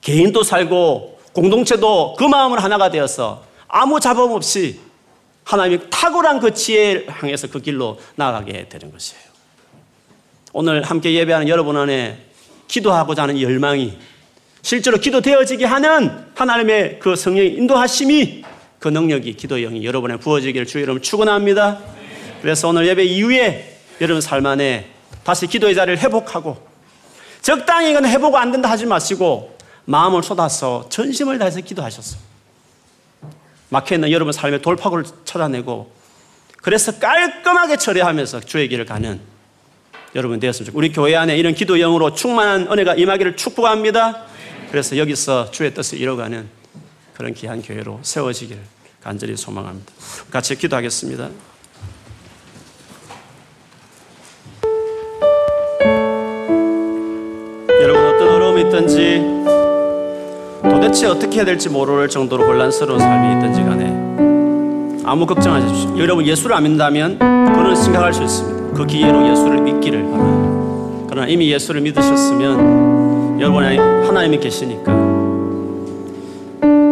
개인도 0.00 0.44
살고 0.44 1.15
공동체도 1.36 2.16
그 2.18 2.24
마음을 2.24 2.62
하나가 2.64 2.90
되어서 2.90 3.44
아무 3.68 4.00
잡음 4.00 4.32
없이 4.32 4.80
하나님이 5.44 5.90
탁월한 5.90 6.40
그 6.40 6.54
지혜를 6.54 7.06
향해서 7.08 7.48
그 7.48 7.60
길로 7.60 7.98
나아가게 8.14 8.70
되는 8.70 8.90
것이에요. 8.90 9.22
오늘 10.54 10.82
함께 10.82 11.12
예배하는 11.12 11.48
여러분 11.48 11.76
안에 11.76 12.24
기도하고자 12.68 13.24
하는 13.24 13.38
열망이 13.38 13.98
실제로 14.62 14.96
기도되어지게 14.96 15.66
하는 15.66 16.10
하나님의 16.34 17.00
그 17.00 17.14
성령의 17.14 17.52
인도하심이 17.52 18.42
그 18.78 18.88
능력이 18.88 19.34
기도의 19.34 19.64
영이 19.64 19.84
여러분의 19.84 20.18
부어지기를 20.18 20.66
주 20.66 20.80
여러분 20.80 21.02
축원합니다. 21.02 21.78
그래서 22.40 22.68
오늘 22.68 22.86
예배 22.86 23.04
이후에 23.04 23.78
여러분 24.00 24.22
삶 24.22 24.46
안에 24.46 24.90
다시 25.22 25.46
기도의 25.46 25.74
자리를 25.74 25.98
회복하고 25.98 26.56
적당히 27.42 27.90
이건 27.90 28.06
회복 28.06 28.34
안 28.36 28.50
된다 28.50 28.70
하지 28.70 28.86
마시고 28.86 29.55
마음을 29.86 30.22
쏟아서 30.22 30.88
전심을 30.90 31.38
다해서 31.38 31.60
기도하셨어. 31.60 32.18
막혀있는 33.70 34.10
여러분 34.12 34.32
삶의 34.32 34.62
돌파구를 34.62 35.04
찾아내고 35.24 35.92
그래서 36.62 36.98
깔끔하게 36.98 37.76
처리하면서 37.76 38.40
주의 38.40 38.68
길을 38.68 38.86
가는 38.86 39.20
여러분 40.14 40.40
되었으면 40.40 40.66
좋겠습니다. 40.66 40.78
우리 40.78 40.92
교회 40.92 41.16
안에 41.16 41.36
이런 41.36 41.54
기도 41.54 41.76
영으로 41.76 42.14
충만한 42.14 42.70
은혜가 42.70 42.94
임하기를 42.94 43.36
축복합니다. 43.36 44.24
그래서 44.70 44.96
여기서 44.96 45.50
주의 45.50 45.72
뜻을 45.72 46.00
이뤄가는 46.00 46.48
그런 47.14 47.34
귀한 47.34 47.62
교회로 47.62 48.00
세워지기를 48.02 48.62
간절히 49.02 49.36
소망합니다. 49.36 49.92
같이 50.30 50.56
기도하겠습니다. 50.56 51.30
도대체 60.96 61.08
어떻게 61.08 61.36
해야 61.36 61.44
될지 61.44 61.68
모를 61.68 62.08
정도로 62.08 62.46
혼란스러운 62.46 62.98
삶이 62.98 63.34
있든지 63.34 63.60
간에 63.64 65.04
아무 65.04 65.26
걱정하지 65.26 65.66
마십시오. 65.66 65.98
여러분 65.98 66.24
예수를 66.24 66.56
안 66.56 66.62
믿는다면 66.62 67.18
그는 67.18 67.76
생각할 67.76 68.14
수 68.14 68.22
있습니다. 68.22 68.72
그 68.72 68.86
기회로 68.86 69.28
예수를 69.28 69.60
믿기를 69.60 70.04
바랍니다. 70.04 71.06
그러나 71.10 71.28
이미 71.28 71.52
예수를 71.52 71.82
믿으셨으면 71.82 73.38
여러분이 73.38 73.76
하나님이 73.76 74.40
계시니까 74.40 74.90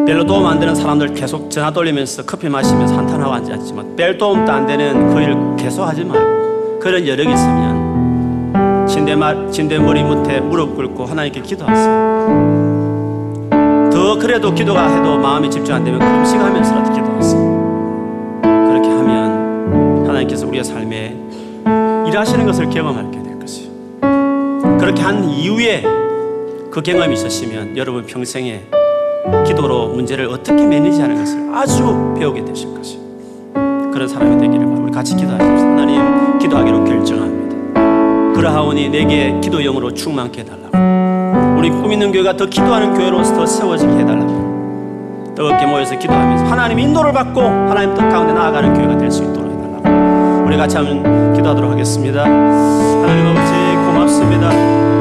별로 0.06 0.26
도움 0.26 0.44
안 0.48 0.60
되는 0.60 0.74
사람들 0.74 1.14
계속 1.14 1.50
전화 1.50 1.70
돌리면서 1.72 2.26
커피 2.26 2.50
마시면서 2.50 2.94
한탄하고 2.98 3.32
앉았지만 3.32 3.96
별 3.96 4.18
도움도 4.18 4.52
안 4.52 4.66
되는 4.66 5.14
그 5.14 5.22
일을 5.22 5.56
계속 5.56 5.82
하지 5.82 6.04
말고 6.04 6.78
그런 6.78 7.08
여력이 7.08 7.32
있으면 7.32 8.86
침대 8.86 9.78
머리 9.78 10.02
밑에 10.02 10.40
무릎 10.40 10.76
꿇고 10.76 11.06
하나님께 11.06 11.40
기도하세요. 11.40 12.73
더 14.14 14.18
그래도 14.18 14.54
기도가 14.54 14.94
해도 14.94 15.18
마음이 15.18 15.50
집중 15.50 15.74
안 15.74 15.82
되면 15.82 15.98
금식하면서라도 15.98 16.92
기도하세요. 16.92 18.42
그렇게 18.42 18.88
하면 18.88 20.06
하나님께서 20.06 20.46
우리의 20.46 20.62
삶에 20.62 21.16
일하시는 22.06 22.46
것을 22.46 22.70
경험하게 22.70 23.22
될 23.24 23.38
것이요. 23.40 23.70
그렇게 24.78 25.02
한 25.02 25.24
이후에 25.24 25.82
그 26.70 26.80
경험이 26.80 27.14
있으시면 27.14 27.76
여러분 27.76 28.06
평생에 28.06 28.62
기도로 29.46 29.88
문제를 29.88 30.28
어떻게 30.28 30.64
매니지하는 30.64 31.16
것을 31.16 31.52
아주 31.52 32.14
배우게 32.16 32.44
되실 32.44 32.72
것이요. 32.72 33.00
그런 33.92 34.06
사람이 34.06 34.38
되기를 34.38 34.58
바랍니다. 34.60 34.84
우리 34.84 34.92
같이 34.92 35.16
기도하십시오. 35.16 35.66
하나님 35.66 36.38
기도하기로 36.38 36.84
결정합니다. 36.84 38.34
그러하오니 38.34 38.90
내게 38.90 39.40
기도 39.40 39.60
영으로 39.60 39.92
충만케 39.92 40.42
해달라고. 40.42 40.93
우리 41.64 41.70
꿈 41.70 41.90
있는 41.90 42.12
교회가 42.12 42.36
더 42.36 42.44
기도하는 42.44 42.92
교회로서 42.92 43.34
더 43.34 43.46
세워지게 43.46 43.90
해달라고. 43.90 45.32
뜨겁게 45.34 45.64
모여서 45.64 45.98
기도하면서 45.98 46.44
하나님 46.44 46.78
인도를 46.78 47.10
받고 47.10 47.40
하나님 47.40 47.94
뜻 47.94 48.02
가운데 48.02 48.34
나아가는 48.34 48.74
교회가 48.74 48.98
될 48.98 49.10
수 49.10 49.22
있도록 49.22 49.50
해달라고. 49.50 50.44
우리 50.46 50.58
같이 50.58 50.76
한번 50.76 51.32
기도하도록 51.32 51.70
하겠습니다. 51.72 52.22
하나님 52.24 53.28
아버지 53.28 53.52
고맙습니다. 53.86 54.93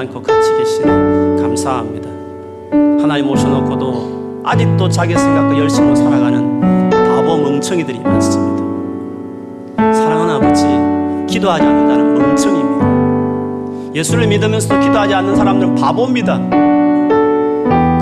않고 0.00 0.22
같이 0.22 0.56
계시네 0.56 0.86
감사합니다. 1.40 2.08
하나님 3.02 3.26
모셔놓고도 3.26 4.42
아직도 4.44 4.88
자기 4.88 5.16
생각과 5.16 5.58
열심으로 5.58 5.94
살아가는 5.94 6.90
바보 6.90 7.36
멍청이들이 7.36 8.00
많습니다. 8.00 8.64
사랑하는 9.92 10.34
아버지 10.36 10.64
기도하지 11.32 11.64
않는 11.64 11.88
자는 11.88 12.14
멍청입니다. 12.14 13.94
예수를 13.94 14.26
믿으면서도 14.26 14.80
기도하지 14.80 15.14
않는 15.14 15.36
사람들은 15.36 15.74
바보입니다. 15.74 16.38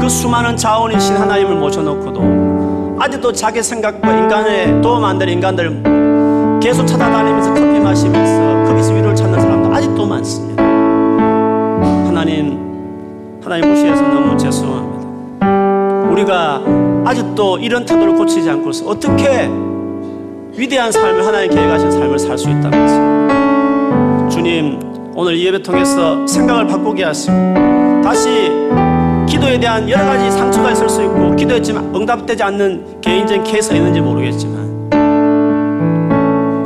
그 0.01 0.09
수많은 0.09 0.57
자원이신 0.57 1.16
하나님을 1.16 1.57
모셔놓고도 1.57 2.96
아직도 3.01 3.32
자기 3.32 3.62
생각과 3.62 4.12
인간의 4.12 4.80
도움 4.82 5.05
안 5.05 5.18
되는 5.18 5.32
인간들 5.32 6.61
계속 6.61 6.86
찾아다니면서 6.86 7.55
커피 7.55 7.80
마시면서 7.80 8.70
거기서 8.70 8.92
위로를 8.92 9.16
찾는 9.16 9.40
사람도 9.40 9.74
아직도 9.74 10.07
많습니다. 10.07 10.47
하나님, 12.29 13.41
하나님 13.43 13.70
무시해서 13.70 14.03
너무 14.03 14.37
죄송합니다. 14.37 16.11
우리가 16.11 16.61
아직도 17.07 17.57
이런 17.57 17.87
태도를 17.87 18.16
고치지 18.16 18.51
않고서 18.51 18.87
어떻게 18.87 19.49
위대한 20.55 20.93
삶을 20.93 21.26
하나님 21.26 21.51
계획하신 21.51 21.91
삶을 21.91 22.18
살 22.18 22.37
수 22.37 22.51
있다는 22.51 22.70
것입니다. 22.70 24.29
주님 24.29 24.79
오늘 25.14 25.37
이 25.37 25.47
예배 25.47 25.62
통해서 25.62 26.26
생각을 26.26 26.66
바꾸게 26.66 27.05
하시고 27.05 27.33
다시 28.05 28.51
기도에 29.26 29.59
대한 29.59 29.89
여러 29.89 30.05
가지 30.05 30.31
상처가 30.31 30.72
있을 30.72 30.87
수 30.87 31.03
있고 31.05 31.35
기도했지만 31.35 31.95
응답되지 31.95 32.43
않는 32.43 33.01
개인적인 33.01 33.43
케이스가 33.45 33.74
있는지 33.74 34.03
모르겠지만 34.03 34.91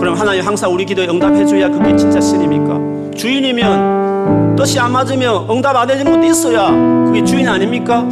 그럼 0.00 0.16
하나님 0.16 0.44
항상 0.44 0.72
우리 0.72 0.84
기도에 0.84 1.06
응답해 1.06 1.46
줘야 1.46 1.68
그게 1.68 1.94
진짜 1.94 2.20
신입니까? 2.20 3.12
주인이면 3.16 4.01
뜻이 4.56 4.78
안 4.78 4.92
맞으면 4.92 5.48
응답 5.50 5.76
안 5.76 5.88
해주는 5.90 6.12
것도 6.12 6.24
있어야 6.26 6.70
그게 7.06 7.24
주인 7.24 7.48
아닙니까? 7.48 8.06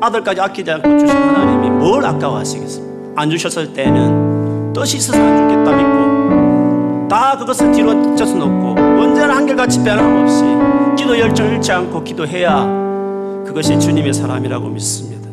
아들까지 0.00 0.40
아끼지 0.40 0.70
않고 0.70 0.98
주신 0.98 1.16
하나님이 1.16 1.70
뭘 1.70 2.04
아까워하시겠습니까? 2.04 2.94
안 3.22 3.30
주셨을 3.30 3.72
때는 3.72 4.72
뜻이 4.72 4.98
있어서 4.98 5.18
안 5.18 5.48
주겠다 5.48 5.76
믿고 5.76 7.08
다 7.08 7.36
그것을 7.38 7.72
뒤로 7.72 8.14
젖어 8.16 8.34
놓고 8.34 8.80
언제나 8.80 9.36
한결같이 9.36 9.82
변함없이 9.82 10.44
기도 10.96 11.18
열정 11.18 11.48
잃지 11.48 11.72
않고 11.72 12.02
기도해야 12.04 12.64
그것이 13.46 13.78
주님의 13.78 14.12
사람이라고 14.12 14.68
믿습니다. 14.68 15.28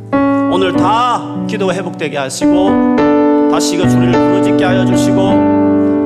오늘 0.53 0.73
다 0.73 1.45
기도가 1.47 1.73
회복되게 1.73 2.17
하시고 2.17 3.49
다시 3.51 3.77
그 3.77 3.89
주를 3.89 4.11
부르짖게 4.11 4.63
하여 4.63 4.85
주시고 4.85 5.50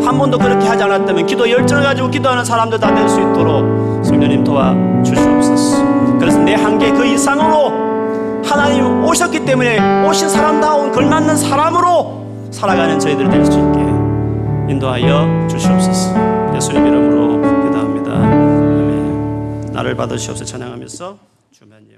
한 0.05 0.17
번도 0.17 0.37
그렇게 0.37 0.67
하지 0.67 0.83
않았다면 0.83 1.25
기도 1.25 1.49
열정을 1.49 1.83
가지고 1.83 2.09
기도하는 2.09 2.45
사람들 2.45 2.79
다 2.79 2.93
될 2.93 3.09
수 3.09 3.19
있도록 3.19 4.05
성령님 4.05 4.43
도와 4.43 4.73
주시옵소서. 5.03 6.17
그래서 6.19 6.37
내 6.39 6.53
한계 6.53 6.91
그 6.91 7.05
이상으로 7.05 8.43
하나님 8.43 9.03
오셨기 9.03 9.45
때문에 9.45 10.05
오신 10.07 10.29
사람다운 10.29 10.91
걸맞는 10.91 11.35
사람으로 11.35 12.49
살아가는 12.51 12.99
저희들 12.99 13.29
될 13.29 13.45
수 13.45 13.51
있게 13.57 13.79
인도하여 14.71 15.47
주시옵소서. 15.49 16.15
예수님 16.55 16.85
이름으로 16.87 17.41
기도합니다. 17.65 18.11
아멘. 18.13 19.71
나를 19.73 19.95
받으시옵소서 19.95 20.45
찬양하면서 20.51 21.17
주만 21.51 21.79
예물. 21.91 21.94